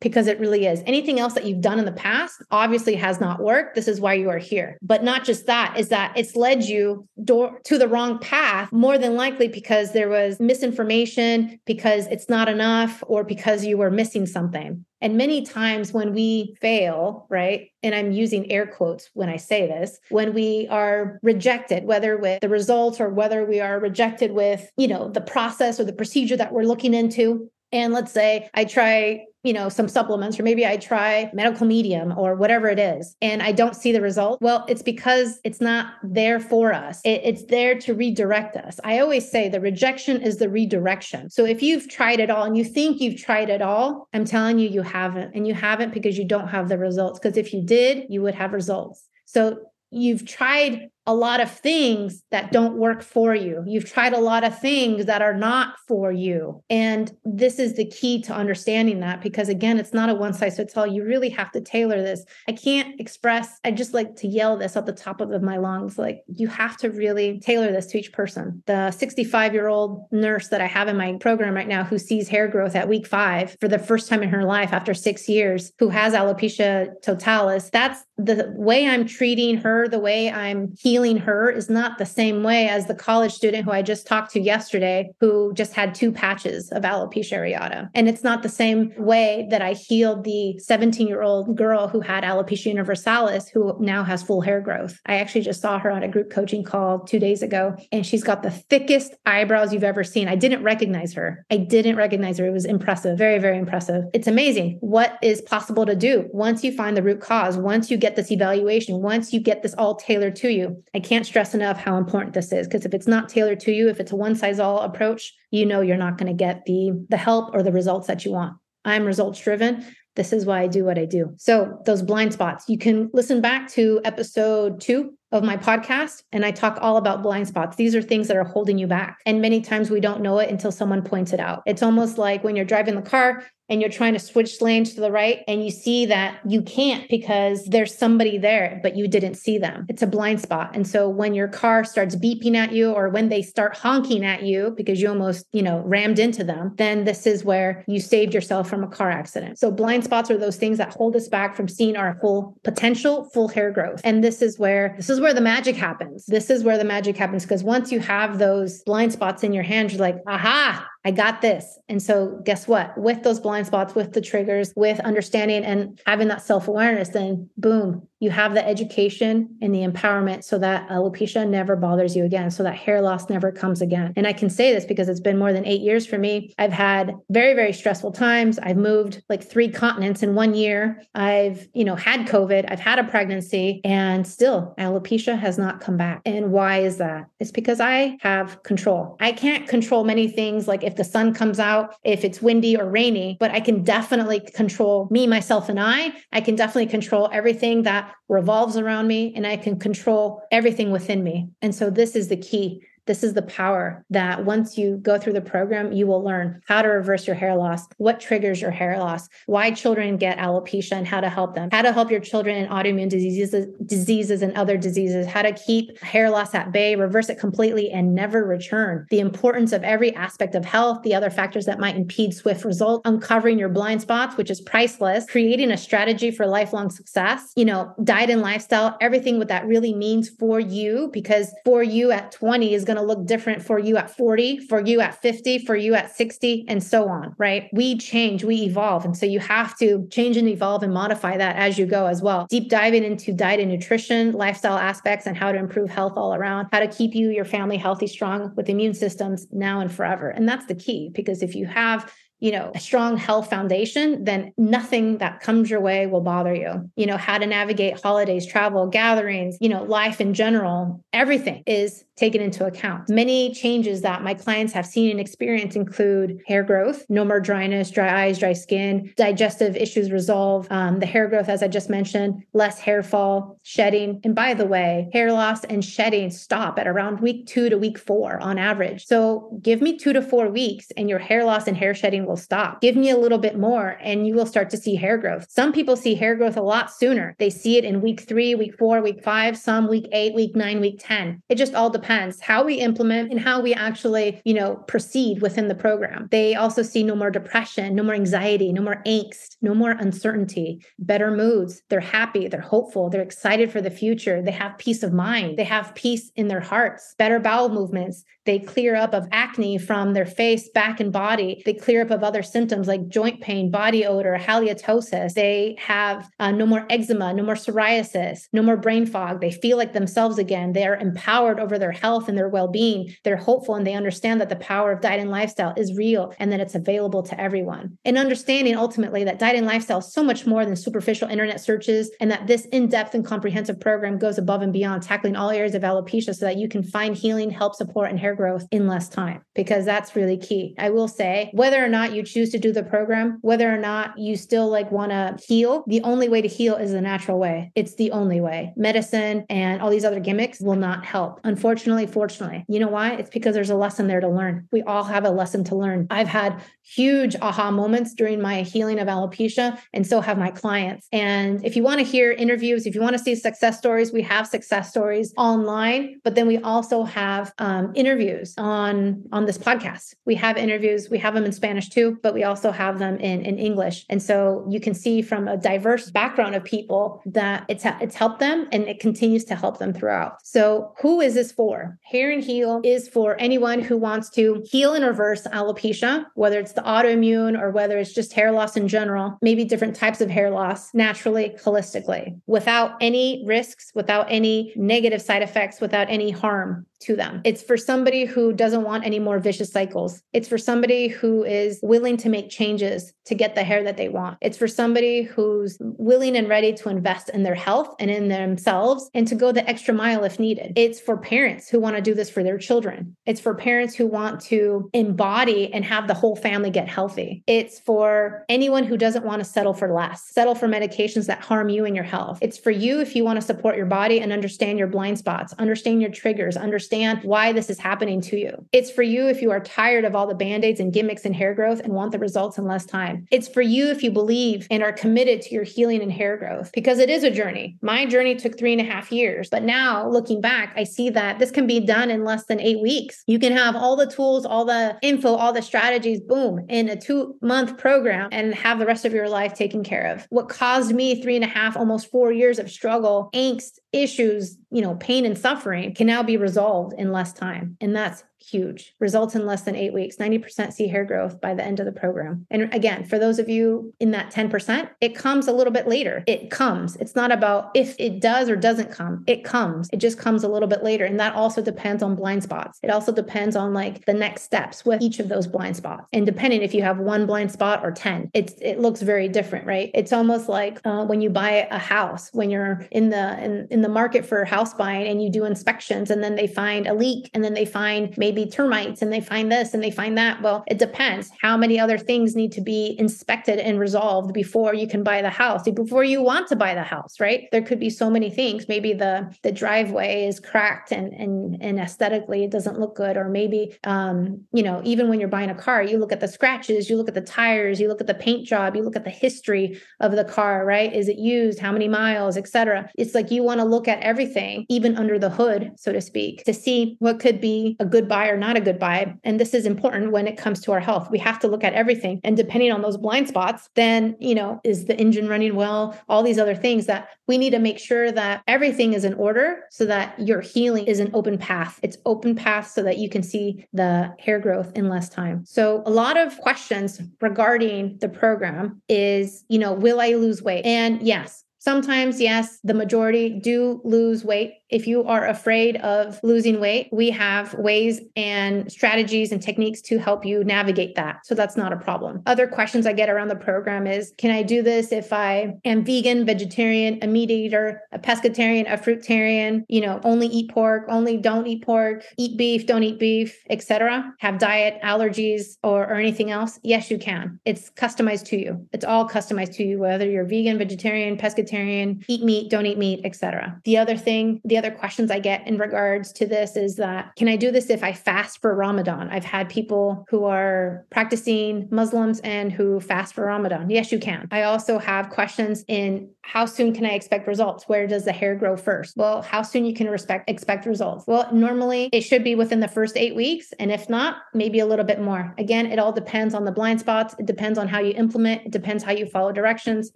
because 0.00 0.26
it 0.26 0.38
really 0.40 0.66
is. 0.66 0.82
Anything 0.86 1.18
else 1.18 1.34
that 1.34 1.44
you've 1.44 1.60
done 1.60 1.78
in 1.78 1.84
the 1.84 1.92
past 1.92 2.42
obviously 2.50 2.94
has 2.96 3.20
not 3.20 3.40
worked. 3.40 3.74
This 3.74 3.88
is 3.88 4.00
why 4.00 4.14
you 4.14 4.28
are 4.30 4.38
here. 4.38 4.78
But 4.82 5.02
not 5.02 5.24
just 5.24 5.46
that, 5.46 5.78
is 5.78 5.88
that 5.88 6.12
it's 6.16 6.36
led 6.36 6.64
you 6.64 7.08
door 7.24 7.60
to 7.64 7.78
the 7.78 7.88
wrong 7.88 8.18
path, 8.18 8.70
more 8.72 8.98
than 8.98 9.16
likely 9.16 9.48
because 9.48 9.92
there 9.92 10.08
was 10.08 10.40
misinformation, 10.40 11.58
because 11.66 12.06
it's 12.06 12.28
not 12.28 12.48
enough, 12.48 13.02
or 13.06 13.24
because 13.24 13.64
you 13.64 13.76
were 13.78 13.90
missing 13.90 14.26
something. 14.26 14.84
And 15.02 15.18
many 15.18 15.42
times 15.44 15.92
when 15.92 16.14
we 16.14 16.56
fail, 16.60 17.26
right? 17.28 17.68
And 17.82 17.94
I'm 17.94 18.12
using 18.12 18.50
air 18.50 18.66
quotes 18.66 19.10
when 19.12 19.28
I 19.28 19.36
say 19.36 19.66
this, 19.66 19.98
when 20.08 20.32
we 20.32 20.66
are 20.70 21.18
rejected, 21.22 21.84
whether 21.84 22.16
with 22.16 22.40
the 22.40 22.48
results 22.48 22.98
or 22.98 23.10
whether 23.10 23.44
we 23.44 23.60
are 23.60 23.78
rejected 23.78 24.32
with, 24.32 24.70
you 24.76 24.88
know, 24.88 25.10
the 25.10 25.20
process 25.20 25.78
or 25.78 25.84
the 25.84 25.92
procedure 25.92 26.36
that 26.36 26.52
we're 26.52 26.64
looking 26.64 26.94
into. 26.94 27.50
And 27.72 27.92
let's 27.92 28.12
say 28.12 28.48
I 28.54 28.64
try 28.64 29.24
you 29.46 29.52
know, 29.52 29.68
some 29.68 29.86
supplements, 29.86 30.40
or 30.40 30.42
maybe 30.42 30.66
I 30.66 30.76
try 30.76 31.30
medical 31.32 31.68
medium 31.68 32.12
or 32.18 32.34
whatever 32.34 32.68
it 32.68 32.80
is, 32.80 33.14
and 33.22 33.40
I 33.40 33.52
don't 33.52 33.76
see 33.76 33.92
the 33.92 34.00
result. 34.00 34.42
Well, 34.42 34.64
it's 34.68 34.82
because 34.82 35.38
it's 35.44 35.60
not 35.60 35.92
there 36.02 36.40
for 36.40 36.72
us. 36.72 37.00
It, 37.04 37.20
it's 37.22 37.44
there 37.44 37.78
to 37.78 37.94
redirect 37.94 38.56
us. 38.56 38.80
I 38.82 38.98
always 38.98 39.30
say 39.30 39.48
the 39.48 39.60
rejection 39.60 40.20
is 40.20 40.38
the 40.38 40.50
redirection. 40.50 41.30
So 41.30 41.44
if 41.44 41.62
you've 41.62 41.88
tried 41.88 42.18
it 42.18 42.28
all 42.28 42.42
and 42.42 42.58
you 42.58 42.64
think 42.64 43.00
you've 43.00 43.22
tried 43.22 43.48
it 43.48 43.62
all, 43.62 44.08
I'm 44.12 44.24
telling 44.24 44.58
you, 44.58 44.68
you 44.68 44.82
haven't. 44.82 45.36
And 45.36 45.46
you 45.46 45.54
haven't 45.54 45.94
because 45.94 46.18
you 46.18 46.24
don't 46.24 46.48
have 46.48 46.68
the 46.68 46.76
results. 46.76 47.20
Because 47.20 47.36
if 47.36 47.54
you 47.54 47.62
did, 47.62 48.06
you 48.08 48.22
would 48.22 48.34
have 48.34 48.52
results. 48.52 49.06
So 49.26 49.60
you've 49.92 50.26
tried 50.26 50.90
a 51.06 51.14
lot 51.14 51.40
of 51.40 51.50
things 51.50 52.22
that 52.30 52.50
don't 52.50 52.76
work 52.76 53.02
for 53.02 53.34
you. 53.34 53.62
You've 53.66 53.90
tried 53.90 54.12
a 54.12 54.18
lot 54.18 54.42
of 54.42 54.58
things 54.58 55.06
that 55.06 55.22
are 55.22 55.34
not 55.34 55.74
for 55.86 56.10
you. 56.10 56.62
And 56.68 57.12
this 57.24 57.58
is 57.58 57.74
the 57.74 57.86
key 57.86 58.20
to 58.22 58.32
understanding 58.32 59.00
that 59.00 59.22
because, 59.22 59.48
again, 59.48 59.78
it's 59.78 59.92
not 59.92 60.08
a 60.08 60.14
one 60.14 60.34
size 60.34 60.56
fits 60.56 60.76
all. 60.76 60.86
You 60.86 61.04
really 61.04 61.28
have 61.30 61.52
to 61.52 61.60
tailor 61.60 62.02
this. 62.02 62.24
I 62.48 62.52
can't 62.52 62.98
express, 63.00 63.60
I 63.64 63.70
just 63.70 63.94
like 63.94 64.16
to 64.16 64.28
yell 64.28 64.56
this 64.56 64.76
at 64.76 64.86
the 64.86 64.92
top 64.92 65.20
of 65.20 65.42
my 65.42 65.58
lungs. 65.58 65.96
Like, 65.96 66.24
you 66.26 66.48
have 66.48 66.76
to 66.78 66.90
really 66.90 67.38
tailor 67.38 67.70
this 67.70 67.86
to 67.86 67.98
each 67.98 68.12
person. 68.12 68.62
The 68.66 68.90
65 68.90 69.54
year 69.54 69.68
old 69.68 70.06
nurse 70.10 70.48
that 70.48 70.60
I 70.60 70.66
have 70.66 70.88
in 70.88 70.96
my 70.96 71.16
program 71.20 71.54
right 71.54 71.68
now 71.68 71.84
who 71.84 71.98
sees 71.98 72.28
hair 72.28 72.48
growth 72.48 72.74
at 72.74 72.88
week 72.88 73.06
five 73.06 73.56
for 73.60 73.68
the 73.68 73.78
first 73.78 74.08
time 74.08 74.22
in 74.22 74.28
her 74.30 74.44
life 74.44 74.72
after 74.72 74.92
six 74.92 75.28
years, 75.28 75.72
who 75.78 75.88
has 75.88 76.14
alopecia 76.14 76.90
totalis, 77.02 77.70
that's 77.70 78.04
the 78.18 78.52
way 78.56 78.88
I'm 78.88 79.06
treating 79.06 79.58
her, 79.58 79.86
the 79.86 79.98
way 79.98 80.30
I'm 80.30 80.74
healing 80.78 80.95
healing 80.96 81.18
her 81.18 81.50
is 81.50 81.68
not 81.68 81.98
the 81.98 82.06
same 82.06 82.42
way 82.42 82.68
as 82.70 82.86
the 82.86 82.94
college 82.94 83.34
student 83.34 83.66
who 83.66 83.70
I 83.70 83.82
just 83.82 84.06
talked 84.06 84.32
to 84.32 84.40
yesterday 84.40 85.10
who 85.20 85.52
just 85.52 85.74
had 85.74 85.94
two 85.94 86.10
patches 86.10 86.72
of 86.72 86.84
alopecia 86.84 87.36
areata. 87.36 87.90
And 87.94 88.08
it's 88.08 88.24
not 88.24 88.42
the 88.42 88.48
same 88.48 88.94
way 88.96 89.46
that 89.50 89.60
I 89.60 89.74
healed 89.74 90.24
the 90.24 90.58
17 90.58 91.06
year 91.06 91.20
old 91.20 91.54
girl 91.54 91.86
who 91.86 92.00
had 92.00 92.24
alopecia 92.24 92.64
universalis 92.64 93.46
who 93.46 93.76
now 93.78 94.04
has 94.04 94.22
full 94.22 94.40
hair 94.40 94.62
growth. 94.62 94.98
I 95.04 95.16
actually 95.16 95.42
just 95.42 95.60
saw 95.60 95.78
her 95.78 95.90
on 95.90 96.02
a 96.02 96.08
group 96.08 96.30
coaching 96.30 96.64
call 96.64 97.00
two 97.00 97.18
days 97.18 97.42
ago 97.42 97.76
and 97.92 98.06
she's 98.06 98.24
got 98.24 98.42
the 98.42 98.50
thickest 98.50 99.12
eyebrows 99.26 99.74
you've 99.74 99.84
ever 99.84 100.02
seen. 100.02 100.28
I 100.28 100.36
didn't 100.36 100.62
recognize 100.62 101.12
her. 101.12 101.44
I 101.50 101.58
didn't 101.58 101.96
recognize 101.96 102.38
her. 102.38 102.46
It 102.46 102.52
was 102.52 102.64
impressive, 102.64 103.18
very, 103.18 103.38
very 103.38 103.58
impressive. 103.58 104.04
It's 104.14 104.28
amazing 104.28 104.78
what 104.80 105.18
is 105.20 105.42
possible 105.42 105.84
to 105.84 105.94
do 105.94 106.30
once 106.32 106.64
you 106.64 106.72
find 106.72 106.96
the 106.96 107.02
root 107.02 107.20
cause, 107.20 107.58
once 107.58 107.90
you 107.90 107.98
get 107.98 108.16
this 108.16 108.32
evaluation, 108.32 109.02
once 109.02 109.34
you 109.34 109.40
get 109.40 109.62
this 109.62 109.74
all 109.74 109.94
tailored 109.96 110.36
to 110.36 110.48
you. 110.48 110.82
I 110.94 111.00
can't 111.00 111.26
stress 111.26 111.54
enough 111.54 111.78
how 111.78 111.96
important 111.96 112.34
this 112.34 112.52
is 112.52 112.66
because 112.66 112.86
if 112.86 112.94
it's 112.94 113.06
not 113.06 113.28
tailored 113.28 113.60
to 113.60 113.72
you, 113.72 113.88
if 113.88 114.00
it's 114.00 114.12
a 114.12 114.16
one 114.16 114.34
size 114.34 114.58
all 114.58 114.80
approach, 114.80 115.34
you 115.50 115.66
know 115.66 115.80
you're 115.80 115.96
not 115.96 116.18
going 116.18 116.28
to 116.34 116.44
get 116.44 116.64
the 116.64 116.92
the 117.08 117.16
help 117.16 117.54
or 117.54 117.62
the 117.62 117.72
results 117.72 118.06
that 118.06 118.24
you 118.24 118.32
want. 118.32 118.56
I'm 118.84 119.04
results 119.04 119.40
driven. 119.40 119.84
This 120.14 120.32
is 120.32 120.46
why 120.46 120.62
I 120.62 120.66
do 120.66 120.84
what 120.84 120.98
I 120.98 121.04
do. 121.04 121.34
So, 121.36 121.78
those 121.84 122.02
blind 122.02 122.32
spots, 122.32 122.68
you 122.68 122.78
can 122.78 123.10
listen 123.12 123.42
back 123.42 123.68
to 123.72 124.00
episode 124.04 124.80
2 124.80 125.12
of 125.32 125.44
my 125.44 125.56
podcast 125.56 126.22
and 126.32 126.44
I 126.44 126.52
talk 126.52 126.78
all 126.80 126.96
about 126.96 127.22
blind 127.22 127.48
spots. 127.48 127.76
These 127.76 127.94
are 127.94 128.00
things 128.00 128.28
that 128.28 128.36
are 128.36 128.44
holding 128.44 128.78
you 128.78 128.86
back. 128.86 129.18
And 129.26 129.42
many 129.42 129.60
times 129.60 129.90
we 129.90 130.00
don't 130.00 130.22
know 130.22 130.38
it 130.38 130.50
until 130.50 130.72
someone 130.72 131.02
points 131.02 131.32
it 131.32 131.40
out. 131.40 131.62
It's 131.66 131.82
almost 131.82 132.16
like 132.16 132.42
when 132.42 132.56
you're 132.56 132.64
driving 132.64 132.94
the 132.94 133.02
car 133.02 133.44
and 133.68 133.80
you're 133.80 133.90
trying 133.90 134.12
to 134.12 134.18
switch 134.18 134.60
lanes 134.60 134.94
to 134.94 135.00
the 135.00 135.10
right 135.10 135.42
and 135.48 135.64
you 135.64 135.70
see 135.70 136.06
that 136.06 136.38
you 136.46 136.62
can't 136.62 137.08
because 137.08 137.64
there's 137.66 137.96
somebody 137.96 138.38
there 138.38 138.80
but 138.82 138.96
you 138.96 139.08
didn't 139.08 139.34
see 139.34 139.58
them. 139.58 139.86
It's 139.88 140.02
a 140.02 140.06
blind 140.06 140.40
spot. 140.40 140.74
And 140.74 140.86
so 140.86 141.08
when 141.08 141.34
your 141.34 141.48
car 141.48 141.84
starts 141.84 142.16
beeping 142.16 142.54
at 142.54 142.72
you 142.72 142.92
or 142.92 143.08
when 143.08 143.28
they 143.28 143.42
start 143.42 143.76
honking 143.76 144.24
at 144.24 144.42
you 144.42 144.74
because 144.76 145.00
you 145.00 145.08
almost 145.08 145.46
you 145.52 145.62
know 145.62 145.82
rammed 145.84 146.18
into 146.18 146.44
them 146.44 146.74
then 146.76 147.04
this 147.04 147.26
is 147.26 147.44
where 147.44 147.84
you 147.86 148.00
saved 148.00 148.34
yourself 148.34 148.68
from 148.68 148.84
a 148.84 148.88
car 148.88 149.10
accident. 149.10 149.58
So 149.58 149.70
blind 149.70 150.04
spots 150.04 150.30
are 150.30 150.38
those 150.38 150.56
things 150.56 150.78
that 150.78 150.94
hold 150.94 151.16
us 151.16 151.28
back 151.28 151.56
from 151.56 151.68
seeing 151.68 151.96
our 151.96 152.18
full 152.20 152.58
potential 152.64 153.28
full 153.32 153.48
hair 153.48 153.70
growth. 153.70 154.00
And 154.04 154.22
this 154.22 154.42
is 154.42 154.58
where 154.58 154.94
this 154.96 155.10
is 155.10 155.20
where 155.20 155.34
the 155.34 155.40
magic 155.40 155.76
happens. 155.76 156.26
This 156.26 156.50
is 156.50 156.62
where 156.64 156.78
the 156.78 156.84
magic 156.84 157.16
happens 157.16 157.42
because 157.42 157.64
once 157.64 157.90
you 157.90 158.00
have 158.00 158.38
those 158.38 158.82
blind 158.82 159.12
spots 159.12 159.42
in 159.42 159.52
your 159.52 159.62
hand 159.62 159.92
you're 159.92 160.00
like 160.00 160.16
aha 160.26 160.86
I 161.06 161.12
got 161.12 161.40
this. 161.40 161.78
And 161.88 162.02
so, 162.02 162.40
guess 162.44 162.66
what? 162.66 162.98
With 162.98 163.22
those 163.22 163.38
blind 163.38 163.68
spots, 163.68 163.94
with 163.94 164.12
the 164.12 164.20
triggers, 164.20 164.72
with 164.74 164.98
understanding 164.98 165.64
and 165.64 166.00
having 166.04 166.26
that 166.28 166.42
self 166.42 166.66
awareness, 166.66 167.10
then 167.10 167.48
boom, 167.56 168.08
you 168.20 168.30
have 168.30 168.54
the 168.54 168.66
education 168.66 169.56
and 169.60 169.74
the 169.74 169.86
empowerment 169.86 170.44
so 170.44 170.58
that 170.58 170.88
alopecia 170.88 171.48
never 171.48 171.76
bothers 171.76 172.16
you 172.16 172.24
again, 172.24 172.50
so 172.50 172.62
that 172.62 172.74
hair 172.74 173.00
loss 173.02 173.28
never 173.28 173.52
comes 173.52 173.82
again. 173.82 174.12
And 174.16 174.26
I 174.26 174.32
can 174.32 174.48
say 174.48 174.72
this 174.72 174.84
because 174.84 175.08
it's 175.08 175.20
been 175.20 175.38
more 175.38 175.52
than 175.52 175.66
eight 175.66 175.80
years 175.80 176.06
for 176.06 176.18
me. 176.18 176.54
I've 176.58 176.72
had 176.72 177.14
very, 177.30 177.54
very 177.54 177.72
stressful 177.72 178.12
times. 178.12 178.58
I've 178.58 178.76
moved 178.76 179.22
like 179.28 179.42
three 179.42 179.68
continents 179.68 180.22
in 180.22 180.34
one 180.34 180.54
year. 180.54 181.02
I've, 181.14 181.68
you 181.74 181.84
know, 181.84 181.96
had 181.96 182.26
COVID, 182.26 182.70
I've 182.70 182.80
had 182.80 182.98
a 182.98 183.04
pregnancy, 183.04 183.80
and 183.84 184.26
still 184.26 184.74
alopecia 184.78 185.38
has 185.38 185.58
not 185.58 185.80
come 185.80 185.96
back. 185.96 186.22
And 186.24 186.52
why 186.52 186.78
is 186.78 186.96
that? 186.98 187.26
It's 187.40 187.52
because 187.52 187.80
I 187.80 188.16
have 188.20 188.62
control. 188.62 189.16
I 189.20 189.32
can't 189.32 189.68
control 189.68 190.04
many 190.04 190.28
things 190.28 190.66
like 190.66 190.82
if 190.82 190.96
the 190.96 191.04
sun 191.04 191.34
comes 191.34 191.58
out, 191.58 191.94
if 192.04 192.24
it's 192.24 192.40
windy 192.40 192.76
or 192.76 192.88
rainy, 192.88 193.36
but 193.38 193.50
I 193.50 193.60
can 193.60 193.84
definitely 193.84 194.40
control 194.40 195.08
me, 195.10 195.26
myself, 195.26 195.68
and 195.68 195.80
I. 195.80 196.14
I 196.32 196.40
can 196.40 196.54
definitely 196.54 196.86
control 196.86 197.28
everything 197.32 197.82
that 197.82 198.05
revolves 198.28 198.76
around 198.76 199.06
me 199.06 199.32
and 199.34 199.46
I 199.46 199.56
can 199.56 199.78
control 199.78 200.42
everything 200.50 200.90
within 200.90 201.22
me. 201.22 201.48
And 201.62 201.74
so 201.74 201.90
this 201.90 202.16
is 202.16 202.28
the 202.28 202.36
key 202.36 202.82
this 203.06 203.22
is 203.22 203.34
the 203.34 203.42
power 203.42 204.04
that 204.10 204.44
once 204.44 204.76
you 204.76 204.98
go 204.98 205.18
through 205.18 205.32
the 205.32 205.40
program, 205.40 205.92
you 205.92 206.06
will 206.06 206.22
learn 206.22 206.60
how 206.66 206.82
to 206.82 206.88
reverse 206.88 207.26
your 207.26 207.36
hair 207.36 207.56
loss, 207.56 207.86
what 207.98 208.20
triggers 208.20 208.60
your 208.60 208.70
hair 208.70 208.98
loss, 208.98 209.28
why 209.46 209.70
children 209.70 210.16
get 210.16 210.38
alopecia 210.38 210.92
and 210.92 211.06
how 211.06 211.20
to 211.20 211.28
help 211.28 211.54
them, 211.54 211.68
how 211.72 211.82
to 211.82 211.92
help 211.92 212.10
your 212.10 212.20
children 212.20 212.56
in 212.56 212.68
autoimmune 212.68 213.08
diseases, 213.08 213.66
diseases 213.86 214.42
and 214.42 214.52
other 214.56 214.76
diseases, 214.76 215.26
how 215.26 215.42
to 215.42 215.52
keep 215.52 215.98
hair 216.02 216.30
loss 216.30 216.54
at 216.54 216.72
bay, 216.72 216.96
reverse 216.96 217.28
it 217.28 217.38
completely 217.38 217.90
and 217.90 218.14
never 218.14 218.44
return. 218.44 219.06
The 219.10 219.20
importance 219.20 219.72
of 219.72 219.84
every 219.84 220.14
aspect 220.14 220.54
of 220.54 220.64
health, 220.64 221.02
the 221.02 221.14
other 221.14 221.30
factors 221.30 221.66
that 221.66 221.78
might 221.78 221.96
impede 221.96 222.34
swift 222.34 222.64
result, 222.64 223.02
uncovering 223.04 223.58
your 223.58 223.68
blind 223.68 224.02
spots, 224.02 224.36
which 224.36 224.50
is 224.50 224.60
priceless, 224.60 225.26
creating 225.26 225.70
a 225.70 225.76
strategy 225.76 226.30
for 226.30 226.46
lifelong 226.46 226.90
success, 226.90 227.52
you 227.56 227.64
know, 227.64 227.94
diet 228.02 228.30
and 228.30 228.42
lifestyle, 228.42 228.96
everything 229.00 229.38
what 229.38 229.48
that 229.48 229.66
really 229.66 229.94
means 229.94 230.28
for 230.28 230.58
you 230.58 231.10
because 231.12 231.54
for 231.64 231.82
you 231.82 232.10
at 232.10 232.32
20 232.32 232.74
is 232.74 232.84
going 232.84 232.95
going 232.96 233.06
to 233.06 233.14
look 233.14 233.26
different 233.26 233.62
for 233.62 233.78
you 233.78 233.96
at 233.96 234.10
40, 234.10 234.66
for 234.66 234.84
you 234.84 235.00
at 235.00 235.20
50, 235.20 235.60
for 235.60 235.76
you 235.76 235.94
at 235.94 236.14
60, 236.14 236.64
and 236.68 236.82
so 236.82 237.08
on, 237.08 237.34
right? 237.38 237.68
We 237.72 237.96
change, 237.98 238.44
we 238.44 238.62
evolve. 238.62 239.04
And 239.04 239.16
so 239.16 239.26
you 239.26 239.38
have 239.40 239.76
to 239.78 240.06
change 240.10 240.36
and 240.36 240.48
evolve 240.48 240.82
and 240.82 240.92
modify 240.92 241.36
that 241.36 241.56
as 241.56 241.78
you 241.78 241.86
go 241.86 242.06
as 242.06 242.22
well. 242.22 242.46
Deep 242.48 242.68
diving 242.68 243.04
into 243.04 243.32
diet 243.32 243.60
and 243.60 243.70
nutrition, 243.70 244.32
lifestyle 244.32 244.78
aspects, 244.78 245.26
and 245.26 245.36
how 245.36 245.52
to 245.52 245.58
improve 245.58 245.90
health 245.90 246.14
all 246.16 246.34
around, 246.34 246.68
how 246.72 246.80
to 246.80 246.88
keep 246.88 247.14
you, 247.14 247.30
your 247.30 247.44
family 247.44 247.76
healthy, 247.76 248.06
strong 248.06 248.52
with 248.56 248.68
immune 248.68 248.94
systems 248.94 249.46
now 249.52 249.80
and 249.80 249.92
forever. 249.92 250.30
And 250.30 250.48
that's 250.48 250.66
the 250.66 250.74
key 250.74 251.10
because 251.12 251.42
if 251.42 251.54
you 251.54 251.66
have 251.66 252.12
you 252.38 252.52
know, 252.52 252.70
a 252.74 252.80
strong 252.80 253.16
health 253.16 253.48
foundation, 253.48 254.22
then 254.24 254.52
nothing 254.58 255.18
that 255.18 255.40
comes 255.40 255.70
your 255.70 255.80
way 255.80 256.06
will 256.06 256.20
bother 256.20 256.54
you. 256.54 256.90
You 256.94 257.06
know, 257.06 257.16
how 257.16 257.38
to 257.38 257.46
navigate 257.46 258.02
holidays, 258.02 258.46
travel, 258.46 258.88
gatherings, 258.88 259.56
you 259.60 259.70
know, 259.70 259.84
life 259.84 260.20
in 260.20 260.34
general, 260.34 261.02
everything 261.14 261.62
is 261.66 262.04
taken 262.16 262.40
into 262.40 262.64
account. 262.64 263.08
Many 263.08 263.52
changes 263.52 264.00
that 264.02 264.22
my 264.22 264.34
clients 264.34 264.72
have 264.72 264.86
seen 264.86 265.10
and 265.10 265.20
experienced 265.20 265.76
include 265.76 266.40
hair 266.46 266.62
growth, 266.62 267.04
no 267.08 267.24
more 267.24 267.40
dryness, 267.40 267.90
dry 267.90 268.24
eyes, 268.24 268.38
dry 268.38 268.54
skin, 268.54 269.12
digestive 269.16 269.76
issues 269.76 270.10
resolve, 270.10 270.66
um, 270.70 270.98
the 270.98 271.06
hair 271.06 271.28
growth, 271.28 271.48
as 271.48 271.62
I 271.62 271.68
just 271.68 271.90
mentioned, 271.90 272.42
less 272.54 272.78
hair 272.78 273.02
fall, 273.02 273.58
shedding. 273.62 274.20
And 274.24 274.34
by 274.34 274.54
the 274.54 274.66
way, 274.66 275.10
hair 275.12 275.30
loss 275.30 275.64
and 275.64 275.84
shedding 275.84 276.30
stop 276.30 276.78
at 276.78 276.88
around 276.88 277.20
week 277.20 277.46
two 277.46 277.68
to 277.68 277.76
week 277.76 277.98
four 277.98 278.40
on 278.40 278.58
average. 278.58 279.04
So 279.04 279.58
give 279.62 279.82
me 279.82 279.98
two 279.98 280.14
to 280.14 280.22
four 280.22 280.48
weeks 280.48 280.90
and 280.96 281.10
your 281.10 281.18
hair 281.18 281.44
loss 281.44 281.66
and 281.66 281.76
hair 281.76 281.94
shedding 281.94 282.24
will 282.24 282.36
stop. 282.36 282.80
Give 282.80 282.96
me 282.96 283.10
a 283.10 283.18
little 283.18 283.38
bit 283.38 283.58
more 283.58 283.98
and 284.00 284.26
you 284.26 284.34
will 284.34 284.46
start 284.46 284.70
to 284.70 284.78
see 284.78 284.94
hair 284.94 285.18
growth. 285.18 285.46
Some 285.50 285.72
people 285.72 285.96
see 285.96 286.14
hair 286.14 286.34
growth 286.34 286.56
a 286.56 286.62
lot 286.62 286.90
sooner. 286.90 287.36
They 287.38 287.50
see 287.50 287.76
it 287.76 287.84
in 287.84 288.00
week 288.00 288.20
three, 288.22 288.54
week 288.54 288.76
four, 288.78 289.02
week 289.02 289.22
five, 289.22 289.58
some 289.58 289.88
week 289.88 290.08
eight, 290.12 290.34
week 290.34 290.56
nine, 290.56 290.80
week 290.80 291.00
10. 291.02 291.42
It 291.48 291.56
just 291.56 291.74
all 291.74 291.90
depends 291.90 292.05
depends 292.06 292.40
how 292.40 292.62
we 292.62 292.74
implement 292.74 293.32
and 293.32 293.40
how 293.40 293.60
we 293.60 293.74
actually, 293.74 294.40
you 294.44 294.54
know, 294.54 294.76
proceed 294.86 295.42
within 295.42 295.66
the 295.66 295.74
program. 295.74 296.28
They 296.30 296.54
also 296.54 296.82
see 296.82 297.02
no 297.02 297.16
more 297.16 297.32
depression, 297.32 297.96
no 297.96 298.04
more 298.04 298.14
anxiety, 298.14 298.72
no 298.72 298.80
more 298.80 299.02
angst, 299.04 299.56
no 299.60 299.74
more 299.74 299.90
uncertainty, 299.90 300.84
better 301.00 301.32
moods. 301.32 301.82
They're 301.90 301.98
happy, 301.98 302.46
they're 302.46 302.60
hopeful, 302.60 303.10
they're 303.10 303.22
excited 303.22 303.72
for 303.72 303.80
the 303.80 303.90
future. 303.90 304.40
They 304.40 304.52
have 304.52 304.78
peace 304.78 305.02
of 305.02 305.12
mind, 305.12 305.58
they 305.58 305.64
have 305.64 305.96
peace 305.96 306.30
in 306.36 306.46
their 306.46 306.60
hearts, 306.60 307.16
better 307.18 307.40
bowel 307.40 307.70
movements. 307.70 308.24
They 308.44 308.60
clear 308.60 308.94
up 308.94 309.12
of 309.12 309.26
acne 309.32 309.76
from 309.76 310.14
their 310.14 310.24
face, 310.24 310.68
back, 310.68 311.00
and 311.00 311.12
body. 311.12 311.62
They 311.66 311.74
clear 311.74 312.02
up 312.02 312.12
of 312.12 312.22
other 312.22 312.44
symptoms 312.44 312.86
like 312.86 313.08
joint 313.08 313.40
pain, 313.40 313.72
body 313.72 314.06
odor, 314.06 314.38
halitosis. 314.40 315.34
They 315.34 315.76
have 315.80 316.30
uh, 316.38 316.52
no 316.52 316.64
more 316.64 316.86
eczema, 316.88 317.34
no 317.34 317.42
more 317.42 317.56
psoriasis, 317.56 318.42
no 318.52 318.62
more 318.62 318.76
brain 318.76 319.04
fog. 319.04 319.40
They 319.40 319.50
feel 319.50 319.76
like 319.76 319.94
themselves 319.94 320.38
again. 320.38 320.72
They 320.72 320.86
are 320.86 320.94
empowered 320.94 321.58
over 321.58 321.76
their 321.76 321.95
health 321.96 322.28
and 322.28 322.36
their 322.36 322.48
well 322.48 322.68
being. 322.68 323.14
They're 323.24 323.36
hopeful 323.36 323.74
and 323.74 323.86
they 323.86 323.94
understand 323.94 324.40
that 324.40 324.48
the 324.48 324.56
power 324.56 324.92
of 324.92 325.00
diet 325.00 325.20
and 325.20 325.30
lifestyle 325.30 325.74
is 325.76 325.96
real 325.96 326.32
and 326.38 326.52
that 326.52 326.60
it's 326.60 326.74
available 326.74 327.22
to 327.24 327.40
everyone. 327.40 327.98
And 328.04 328.18
understanding 328.18 328.76
ultimately 328.76 329.24
that 329.24 329.38
diet 329.38 329.56
and 329.56 329.66
lifestyle 329.66 329.98
is 329.98 330.12
so 330.12 330.22
much 330.22 330.46
more 330.46 330.64
than 330.64 330.76
superficial 330.76 331.28
internet 331.28 331.60
searches 331.60 332.10
and 332.20 332.30
that 332.30 332.46
this 332.46 332.66
in 332.66 332.88
depth 332.88 333.14
and 333.14 333.24
comprehensive 333.24 333.80
program 333.80 334.18
goes 334.18 334.38
above 334.38 334.62
and 334.62 334.72
beyond, 334.72 335.02
tackling 335.02 335.36
all 335.36 335.50
areas 335.50 335.74
of 335.74 335.82
alopecia 335.82 336.34
so 336.34 336.46
that 336.46 336.56
you 336.56 336.68
can 336.68 336.82
find 336.82 337.16
healing, 337.16 337.50
help, 337.50 337.74
support, 337.74 338.10
and 338.10 338.18
hair 338.18 338.34
growth 338.34 338.66
in 338.70 338.86
less 338.86 339.08
time, 339.08 339.42
because 339.54 339.84
that's 339.84 340.16
really 340.16 340.36
key. 340.36 340.74
I 340.78 340.90
will 340.90 341.08
say, 341.08 341.50
whether 341.52 341.84
or 341.84 341.88
not 341.88 342.12
you 342.14 342.22
choose 342.22 342.50
to 342.50 342.58
do 342.58 342.72
the 342.72 342.82
program, 342.82 343.38
whether 343.42 343.72
or 343.72 343.78
not 343.78 344.18
you 344.18 344.36
still 344.36 344.68
like 344.68 344.90
want 344.90 345.10
to 345.10 345.36
heal, 345.46 345.84
the 345.86 346.02
only 346.02 346.28
way 346.28 346.42
to 346.42 346.48
heal 346.48 346.76
is 346.76 346.92
the 346.92 347.00
natural 347.00 347.38
way. 347.38 347.72
It's 347.74 347.94
the 347.94 348.10
only 348.10 348.40
way. 348.40 348.72
Medicine 348.76 349.44
and 349.48 349.80
all 349.80 349.90
these 349.90 350.04
other 350.04 350.20
gimmicks 350.20 350.60
will 350.60 350.76
not 350.76 351.04
help. 351.04 351.40
Unfortunately, 351.44 351.85
Unfortunately, 351.86 352.12
fortunately. 352.12 352.64
You 352.68 352.80
know 352.80 352.88
why? 352.88 353.12
It's 353.14 353.30
because 353.30 353.54
there's 353.54 353.70
a 353.70 353.76
lesson 353.76 354.08
there 354.08 354.20
to 354.20 354.28
learn. 354.28 354.66
We 354.72 354.82
all 354.82 355.04
have 355.04 355.24
a 355.24 355.30
lesson 355.30 355.62
to 355.64 355.76
learn. 355.76 356.08
I've 356.10 356.26
had 356.26 356.60
huge 356.82 357.36
aha 357.40 357.70
moments 357.70 358.12
during 358.12 358.40
my 358.40 358.62
healing 358.62 358.98
of 358.98 359.06
alopecia, 359.06 359.78
and 359.92 360.04
so 360.04 360.20
have 360.20 360.36
my 360.36 360.50
clients. 360.50 361.06
And 361.12 361.64
if 361.64 361.76
you 361.76 361.84
want 361.84 362.00
to 362.00 362.04
hear 362.04 362.32
interviews, 362.32 362.86
if 362.86 362.96
you 362.96 363.00
want 363.00 363.12
to 363.12 363.22
see 363.22 363.36
success 363.36 363.78
stories, 363.78 364.12
we 364.12 364.22
have 364.22 364.48
success 364.48 364.90
stories 364.90 365.32
online, 365.36 366.20
but 366.24 366.34
then 366.34 366.48
we 366.48 366.58
also 366.58 367.04
have 367.04 367.52
um, 367.58 367.92
interviews 367.94 368.54
on 368.58 369.22
on 369.30 369.46
this 369.46 369.58
podcast. 369.58 370.14
We 370.24 370.34
have 370.36 370.56
interviews. 370.56 371.08
We 371.08 371.18
have 371.18 371.34
them 371.34 371.44
in 371.44 371.52
Spanish 371.52 371.88
too, 371.88 372.18
but 372.20 372.34
we 372.34 372.42
also 372.42 372.72
have 372.72 372.98
them 372.98 373.16
in 373.18 373.42
in 373.42 373.58
English. 373.58 374.06
And 374.08 374.20
so 374.20 374.66
you 374.68 374.80
can 374.80 374.94
see 374.94 375.22
from 375.22 375.46
a 375.46 375.56
diverse 375.56 376.10
background 376.10 376.56
of 376.56 376.64
people 376.64 377.22
that 377.26 377.64
it's 377.68 377.84
it's 378.00 378.16
helped 378.16 378.40
them, 378.40 378.66
and 378.72 378.88
it 378.88 378.98
continues 378.98 379.44
to 379.44 379.54
help 379.54 379.78
them 379.78 379.92
throughout. 379.92 380.44
So 380.44 380.92
who 381.00 381.20
is 381.20 381.34
this 381.34 381.52
for? 381.52 381.75
For. 381.76 381.98
Hair 382.02 382.30
and 382.32 382.42
Heal 382.44 382.80
is 382.84 383.08
for 383.08 383.36
anyone 383.40 383.80
who 383.80 383.96
wants 383.96 384.30
to 384.30 384.64
heal 384.70 384.94
and 384.94 385.04
reverse 385.04 385.42
alopecia, 385.44 386.26
whether 386.34 386.58
it's 386.58 386.72
the 386.72 386.82
autoimmune 386.82 387.60
or 387.60 387.70
whether 387.70 387.98
it's 387.98 388.12
just 388.12 388.32
hair 388.32 388.52
loss 388.52 388.76
in 388.76 388.88
general, 388.88 389.38
maybe 389.42 389.64
different 389.64 389.96
types 389.96 390.20
of 390.20 390.30
hair 390.30 390.50
loss 390.50 390.92
naturally, 390.94 391.54
holistically, 391.62 392.40
without 392.46 392.92
any 393.00 393.42
risks, 393.46 393.92
without 393.94 394.26
any 394.28 394.72
negative 394.76 395.22
side 395.22 395.42
effects, 395.42 395.80
without 395.80 396.08
any 396.10 396.30
harm 396.30 396.86
to 397.00 397.16
them. 397.16 397.40
It's 397.44 397.62
for 397.62 397.76
somebody 397.76 398.24
who 398.24 398.52
doesn't 398.52 398.82
want 398.82 399.04
any 399.04 399.18
more 399.18 399.38
vicious 399.38 399.70
cycles. 399.70 400.22
It's 400.32 400.48
for 400.48 400.58
somebody 400.58 401.08
who 401.08 401.44
is 401.44 401.78
willing 401.82 402.16
to 402.18 402.28
make 402.28 402.50
changes 402.50 403.12
to 403.26 403.34
get 403.34 403.54
the 403.54 403.64
hair 403.64 403.82
that 403.84 403.96
they 403.96 404.08
want. 404.08 404.38
It's 404.40 404.56
for 404.56 404.68
somebody 404.68 405.22
who's 405.22 405.76
willing 405.80 406.36
and 406.36 406.48
ready 406.48 406.72
to 406.74 406.88
invest 406.88 407.28
in 407.30 407.42
their 407.42 407.54
health 407.54 407.94
and 407.98 408.10
in 408.10 408.28
themselves 408.28 409.10
and 409.14 409.26
to 409.28 409.34
go 409.34 409.52
the 409.52 409.68
extra 409.68 409.92
mile 409.92 410.24
if 410.24 410.38
needed. 410.38 410.72
It's 410.76 411.00
for 411.00 411.16
parents 411.16 411.68
who 411.68 411.80
want 411.80 411.96
to 411.96 412.02
do 412.02 412.14
this 412.14 412.30
for 412.30 412.42
their 412.42 412.58
children. 412.58 413.16
It's 413.26 413.40
for 413.40 413.54
parents 413.54 413.94
who 413.94 414.06
want 414.06 414.40
to 414.42 414.88
embody 414.92 415.72
and 415.72 415.84
have 415.84 416.08
the 416.08 416.14
whole 416.14 416.36
family 416.36 416.70
get 416.70 416.88
healthy. 416.88 417.42
It's 417.46 417.80
for 417.80 418.44
anyone 418.48 418.84
who 418.84 418.96
doesn't 418.96 419.24
want 419.24 419.40
to 419.40 419.44
settle 419.44 419.74
for 419.74 419.92
less, 419.92 420.22
settle 420.30 420.54
for 420.54 420.68
medications 420.68 421.26
that 421.26 421.40
harm 421.40 421.68
you 421.68 421.84
and 421.84 421.94
your 421.94 422.04
health. 422.04 422.38
It's 422.40 422.58
for 422.58 422.70
you 422.70 423.00
if 423.00 423.14
you 423.16 423.24
want 423.24 423.40
to 423.40 423.46
support 423.46 423.76
your 423.76 423.86
body 423.86 424.20
and 424.20 424.32
understand 424.32 424.78
your 424.78 424.88
blind 424.88 425.18
spots, 425.18 425.52
understand 425.58 426.00
your 426.00 426.10
triggers, 426.10 426.56
understand 426.56 426.85
understand 426.86 427.24
why 427.24 427.52
this 427.52 427.68
is 427.68 427.78
happening 427.78 428.20
to 428.20 428.38
you. 428.38 428.64
It's 428.72 428.90
for 428.90 429.02
you 429.02 429.28
if 429.28 429.42
you 429.42 429.50
are 429.50 429.60
tired 429.60 430.04
of 430.04 430.14
all 430.14 430.26
the 430.26 430.34
band 430.34 430.64
aids 430.64 430.78
and 430.78 430.92
gimmicks 430.92 431.24
and 431.24 431.34
hair 431.34 431.52
growth 431.54 431.80
and 431.80 431.92
want 431.92 432.12
the 432.12 432.18
results 432.18 432.58
in 432.58 432.64
less 432.64 432.84
time. 432.84 433.26
It's 433.30 433.48
for 433.48 433.62
you 433.62 433.88
if 433.88 434.02
you 434.02 434.10
believe 434.10 434.66
and 434.70 434.82
are 434.82 434.92
committed 434.92 435.42
to 435.42 435.54
your 435.54 435.64
healing 435.64 436.00
and 436.00 436.12
hair 436.12 436.36
growth 436.36 436.70
because 436.72 436.98
it 436.98 437.10
is 437.10 437.24
a 437.24 437.30
journey. 437.30 437.76
My 437.82 438.06
journey 438.06 438.36
took 438.36 438.56
three 438.56 438.72
and 438.72 438.80
a 438.80 438.84
half 438.84 439.10
years, 439.10 439.48
but 439.50 439.64
now 439.64 440.08
looking 440.08 440.40
back, 440.40 440.74
I 440.76 440.84
see 440.84 441.10
that 441.10 441.38
this 441.38 441.50
can 441.50 441.66
be 441.66 441.80
done 441.80 442.10
in 442.10 442.24
less 442.24 442.46
than 442.46 442.60
eight 442.60 442.80
weeks. 442.80 443.24
You 443.26 443.38
can 443.38 443.52
have 443.52 443.74
all 443.74 443.96
the 443.96 444.06
tools, 444.06 444.46
all 444.46 444.64
the 444.64 444.96
info, 445.02 445.34
all 445.34 445.52
the 445.52 445.62
strategies, 445.62 446.20
boom, 446.20 446.66
in 446.68 446.88
a 446.88 446.96
two 446.96 447.36
month 447.42 447.78
program 447.78 448.28
and 448.30 448.54
have 448.54 448.78
the 448.78 448.86
rest 448.86 449.04
of 449.04 449.12
your 449.12 449.28
life 449.28 449.54
taken 449.54 449.82
care 449.82 450.06
of. 450.06 450.26
What 450.30 450.48
caused 450.48 450.94
me 450.94 451.20
three 451.20 451.36
and 451.36 451.44
a 451.44 451.48
half, 451.48 451.76
almost 451.76 452.10
four 452.10 452.32
years 452.32 452.58
of 452.58 452.70
struggle, 452.70 453.30
angst, 453.34 453.78
issues, 454.02 454.58
you 454.70 454.82
know, 454.82 454.94
pain 454.96 455.24
and 455.24 455.36
suffering 455.36 455.94
can 455.94 456.06
now 456.06 456.22
be 456.22 456.36
resolved 456.36 456.94
in 456.98 457.12
less 457.12 457.32
time. 457.32 457.76
And 457.80 457.94
that's 457.94 458.24
huge. 458.40 458.94
Results 459.00 459.34
in 459.34 459.46
less 459.46 459.62
than 459.62 459.76
eight 459.76 459.92
weeks, 459.92 460.16
90% 460.16 460.72
see 460.72 460.88
hair 460.88 461.04
growth 461.04 461.40
by 461.40 461.54
the 461.54 461.64
end 461.64 461.80
of 461.80 461.86
the 461.86 461.92
program. 461.92 462.46
And 462.50 462.72
again, 462.74 463.04
for 463.04 463.18
those 463.18 463.38
of 463.38 463.48
you 463.48 463.92
in 464.00 464.12
that 464.12 464.32
10%, 464.32 464.88
it 465.00 465.14
comes 465.14 465.48
a 465.48 465.52
little 465.52 465.72
bit 465.72 465.88
later. 465.88 466.22
It 466.26 466.50
comes. 466.50 466.96
It's 466.96 467.16
not 467.16 467.32
about 467.32 467.70
if 467.74 467.96
it 467.98 468.20
does 468.20 468.48
or 468.48 468.56
doesn't 468.56 468.92
come. 468.92 469.24
It 469.26 469.44
comes. 469.44 469.88
It 469.92 469.98
just 469.98 470.18
comes 470.18 470.44
a 470.44 470.48
little 470.48 470.68
bit 470.68 470.84
later. 470.84 471.04
And 471.04 471.18
that 471.20 471.34
also 471.34 471.62
depends 471.62 472.02
on 472.02 472.14
blind 472.14 472.42
spots. 472.42 472.78
It 472.82 472.90
also 472.90 473.12
depends 473.12 473.56
on 473.56 473.74
like 473.74 474.04
the 474.04 474.14
next 474.14 474.42
steps 474.42 474.84
with 474.84 475.02
each 475.02 475.18
of 475.18 475.28
those 475.28 475.46
blind 475.46 475.76
spots. 475.76 476.06
And 476.12 476.24
depending 476.24 476.62
if 476.62 476.74
you 476.74 476.82
have 476.82 476.98
one 476.98 477.26
blind 477.26 477.50
spot 477.50 477.84
or 477.84 477.90
10, 477.90 478.30
it's 478.34 478.54
it 478.60 478.80
looks 478.80 479.02
very 479.02 479.28
different, 479.28 479.66
right? 479.66 479.90
It's 479.94 480.12
almost 480.12 480.48
like 480.48 480.80
uh, 480.84 481.04
when 481.04 481.20
you 481.20 481.30
buy 481.30 481.66
a 481.70 481.78
house, 481.78 482.30
when 482.32 482.50
you're 482.50 482.86
in 482.90 483.10
the 483.10 483.44
in, 483.44 483.66
in 483.70 483.82
the 483.82 483.88
market 483.88 484.24
for 484.24 484.44
house 484.44 484.74
buying 484.74 485.06
and 485.06 485.22
you 485.22 485.30
do 485.30 485.44
inspections 485.44 486.10
and 486.10 486.22
then 486.22 486.36
they 486.36 486.46
find 486.46 486.86
a 486.86 486.94
leak 486.94 487.30
and 487.34 487.42
then 487.42 487.54
they 487.54 487.64
find 487.64 488.16
maybe 488.16 488.25
maybe 488.26 488.50
termites 488.50 489.02
and 489.02 489.12
they 489.12 489.20
find 489.20 489.52
this 489.52 489.72
and 489.72 489.82
they 489.84 489.90
find 489.90 490.18
that. 490.18 490.42
Well, 490.42 490.64
it 490.66 490.78
depends. 490.78 491.30
How 491.40 491.56
many 491.56 491.78
other 491.78 491.96
things 491.96 492.34
need 492.34 492.50
to 492.52 492.60
be 492.60 492.96
inspected 492.98 493.60
and 493.60 493.78
resolved 493.78 494.32
before 494.32 494.74
you 494.74 494.88
can 494.88 495.04
buy 495.04 495.22
the 495.22 495.30
house, 495.30 495.62
before 495.70 496.02
you 496.02 496.20
want 496.20 496.48
to 496.48 496.56
buy 496.56 496.74
the 496.74 496.82
house, 496.82 497.20
right? 497.20 497.44
There 497.52 497.62
could 497.62 497.78
be 497.78 497.88
so 497.88 498.10
many 498.10 498.30
things. 498.30 498.66
Maybe 498.68 498.92
the 498.92 499.32
the 499.44 499.52
driveway 499.52 500.26
is 500.26 500.40
cracked 500.40 500.90
and 500.90 501.12
and 501.12 501.56
and 501.62 501.78
aesthetically 501.78 502.42
it 502.42 502.50
doesn't 502.50 502.80
look 502.80 502.96
good, 502.96 503.16
or 503.16 503.28
maybe 503.28 503.76
um, 503.84 504.44
you 504.52 504.64
know, 504.64 504.80
even 504.84 505.08
when 505.08 505.20
you're 505.20 505.36
buying 505.38 505.50
a 505.50 505.54
car, 505.66 505.84
you 505.84 505.98
look 505.98 506.12
at 506.12 506.20
the 506.20 506.32
scratches, 506.36 506.90
you 506.90 506.96
look 506.96 507.08
at 507.08 507.14
the 507.14 507.28
tires, 507.38 507.80
you 507.80 507.86
look 507.86 508.00
at 508.00 508.08
the 508.08 508.14
paint 508.26 508.44
job, 508.44 508.74
you 508.74 508.82
look 508.82 508.96
at 508.96 509.04
the 509.04 509.18
history 509.24 509.80
of 510.00 510.12
the 510.16 510.24
car, 510.24 510.64
right? 510.64 510.92
Is 510.92 511.08
it 511.08 511.18
used? 511.18 511.60
How 511.60 511.70
many 511.70 511.88
miles, 511.88 512.36
etc. 512.36 512.90
It's 512.96 513.14
like 513.14 513.30
you 513.30 513.44
want 513.44 513.60
to 513.60 513.64
look 513.74 513.86
at 513.86 514.00
everything, 514.00 514.66
even 514.68 514.96
under 514.96 515.16
the 515.16 515.30
hood, 515.30 515.72
so 515.76 515.92
to 515.92 516.00
speak, 516.00 516.42
to 516.44 516.52
see 516.52 516.96
what 516.98 517.20
could 517.20 517.40
be 517.40 517.76
a 517.78 517.84
good 517.84 518.08
buy 518.08 518.15
buy 518.16 518.28
or 518.28 518.38
not 518.38 518.56
a 518.56 518.62
good 518.62 518.78
buy. 518.78 519.14
And 519.24 519.38
this 519.38 519.52
is 519.52 519.66
important 519.66 520.10
when 520.10 520.26
it 520.26 520.38
comes 520.38 520.62
to 520.62 520.72
our 520.72 520.80
health. 520.80 521.10
We 521.10 521.18
have 521.18 521.38
to 521.40 521.48
look 521.48 521.62
at 521.62 521.74
everything. 521.74 522.18
And 522.24 522.34
depending 522.34 522.72
on 522.72 522.80
those 522.80 522.96
blind 522.96 523.28
spots, 523.28 523.68
then, 523.74 524.16
you 524.18 524.34
know, 524.34 524.58
is 524.64 524.86
the 524.86 524.96
engine 524.96 525.28
running 525.28 525.54
well? 525.54 525.94
All 526.08 526.22
these 526.22 526.38
other 526.38 526.54
things 526.54 526.86
that 526.86 527.08
we 527.28 527.36
need 527.36 527.50
to 527.50 527.58
make 527.58 527.78
sure 527.78 528.10
that 528.10 528.42
everything 528.46 528.94
is 528.94 529.04
in 529.04 529.12
order 529.14 529.64
so 529.70 529.84
that 529.84 530.18
your 530.18 530.40
healing 530.40 530.86
is 530.86 530.98
an 530.98 531.10
open 531.12 531.36
path. 531.36 531.78
It's 531.82 531.98
open 532.06 532.34
path 532.34 532.70
so 532.70 532.82
that 532.84 532.96
you 532.96 533.10
can 533.10 533.22
see 533.22 533.66
the 533.74 534.14
hair 534.18 534.38
growth 534.38 534.72
in 534.74 534.88
less 534.88 535.10
time. 535.10 535.44
So 535.44 535.82
a 535.84 535.90
lot 535.90 536.16
of 536.16 536.38
questions 536.38 537.02
regarding 537.20 537.98
the 538.00 538.08
program 538.08 538.80
is, 538.88 539.44
you 539.48 539.58
know, 539.58 539.74
will 539.74 540.00
I 540.00 540.12
lose 540.14 540.40
weight? 540.42 540.64
And 540.64 541.02
yes, 541.02 541.44
Sometimes, 541.66 542.20
yes, 542.20 542.60
the 542.62 542.74
majority 542.74 543.40
do 543.40 543.80
lose 543.82 544.24
weight 544.24 544.52
if 544.70 544.86
you 544.86 545.04
are 545.04 545.26
afraid 545.26 545.76
of 545.76 546.18
losing 546.22 546.60
weight, 546.60 546.88
we 546.92 547.10
have 547.10 547.54
ways 547.54 548.00
and 548.16 548.70
strategies 548.70 549.32
and 549.32 549.42
techniques 549.42 549.80
to 549.82 549.98
help 549.98 550.24
you 550.24 550.44
navigate 550.44 550.94
that. 550.96 551.24
So 551.24 551.34
that's 551.34 551.56
not 551.56 551.72
a 551.72 551.76
problem. 551.76 552.22
Other 552.26 552.46
questions 552.46 552.86
I 552.86 552.92
get 552.92 553.08
around 553.08 553.28
the 553.28 553.36
program 553.36 553.86
is 553.86 554.12
Can 554.18 554.30
I 554.30 554.42
do 554.42 554.62
this 554.62 554.92
if 554.92 555.12
I 555.12 555.54
am 555.64 555.84
vegan, 555.84 556.24
vegetarian, 556.24 556.98
a 557.02 557.06
meat 557.06 557.30
eater, 557.30 557.82
a 557.92 557.98
pescatarian, 557.98 558.72
a 558.72 558.76
fruitarian, 558.76 559.64
you 559.68 559.80
know, 559.80 560.00
only 560.04 560.26
eat 560.26 560.50
pork, 560.50 560.86
only 560.88 561.16
don't 561.16 561.46
eat 561.46 561.64
pork, 561.64 562.04
eat 562.16 562.36
beef, 562.36 562.66
don't 562.66 562.82
eat 562.82 562.98
beef, 562.98 563.42
etc. 563.50 564.12
Have 564.20 564.38
diet 564.38 564.80
allergies 564.82 565.56
or, 565.62 565.84
or 565.84 565.94
anything 565.94 566.30
else? 566.30 566.58
Yes, 566.62 566.90
you 566.90 566.98
can. 566.98 567.38
It's 567.44 567.70
customized 567.70 568.26
to 568.26 568.36
you. 568.36 568.66
It's 568.72 568.84
all 568.84 569.08
customized 569.08 569.54
to 569.56 569.64
you, 569.64 569.78
whether 569.78 570.08
you're 570.08 570.24
vegan, 570.24 570.58
vegetarian, 570.58 571.16
pescatarian, 571.16 572.04
eat 572.08 572.22
meat, 572.22 572.50
don't 572.50 572.66
eat 572.66 572.78
meat, 572.78 573.00
etc. 573.04 573.60
The 573.64 573.78
other 573.78 573.96
thing, 573.96 574.40
the 574.44 574.55
other 574.58 574.70
questions 574.70 575.10
I 575.10 575.20
get 575.20 575.46
in 575.46 575.58
regards 575.58 576.12
to 576.14 576.26
this 576.26 576.56
is 576.56 576.76
that 576.76 577.12
can 577.16 577.28
I 577.28 577.36
do 577.36 577.50
this 577.50 577.70
if 577.70 577.82
I 577.82 577.92
fast 577.92 578.40
for 578.40 578.54
Ramadan? 578.54 579.08
I've 579.10 579.24
had 579.24 579.48
people 579.48 580.06
who 580.08 580.24
are 580.24 580.86
practicing 580.90 581.68
Muslims 581.70 582.20
and 582.20 582.52
who 582.52 582.80
fast 582.80 583.14
for 583.14 583.24
Ramadan. 583.24 583.70
Yes, 583.70 583.92
you 583.92 583.98
can. 583.98 584.28
I 584.30 584.42
also 584.42 584.78
have 584.78 585.10
questions 585.10 585.64
in 585.68 586.10
how 586.22 586.44
soon 586.44 586.74
can 586.74 586.84
I 586.84 586.90
expect 586.90 587.28
results? 587.28 587.68
Where 587.68 587.86
does 587.86 588.04
the 588.04 588.12
hair 588.12 588.34
grow 588.34 588.56
first? 588.56 588.96
Well, 588.96 589.22
how 589.22 589.42
soon 589.42 589.64
you 589.64 589.74
can 589.74 589.88
respect 589.88 590.28
expect 590.28 590.66
results? 590.66 591.06
Well, 591.06 591.32
normally 591.32 591.88
it 591.92 592.00
should 592.00 592.24
be 592.24 592.34
within 592.34 592.60
the 592.60 592.68
first 592.68 592.96
8 592.96 593.14
weeks 593.14 593.52
and 593.60 593.70
if 593.70 593.88
not, 593.88 594.16
maybe 594.34 594.58
a 594.58 594.66
little 594.66 594.84
bit 594.84 595.00
more. 595.00 595.34
Again, 595.38 595.66
it 595.66 595.78
all 595.78 595.92
depends 595.92 596.34
on 596.34 596.44
the 596.44 596.52
blind 596.52 596.80
spots, 596.80 597.14
it 597.18 597.26
depends 597.26 597.58
on 597.58 597.68
how 597.68 597.78
you 597.78 597.92
implement, 597.92 598.46
it 598.46 598.52
depends 598.52 598.82
how 598.82 598.92
you 598.92 599.06
follow 599.06 599.30
directions, 599.32 599.92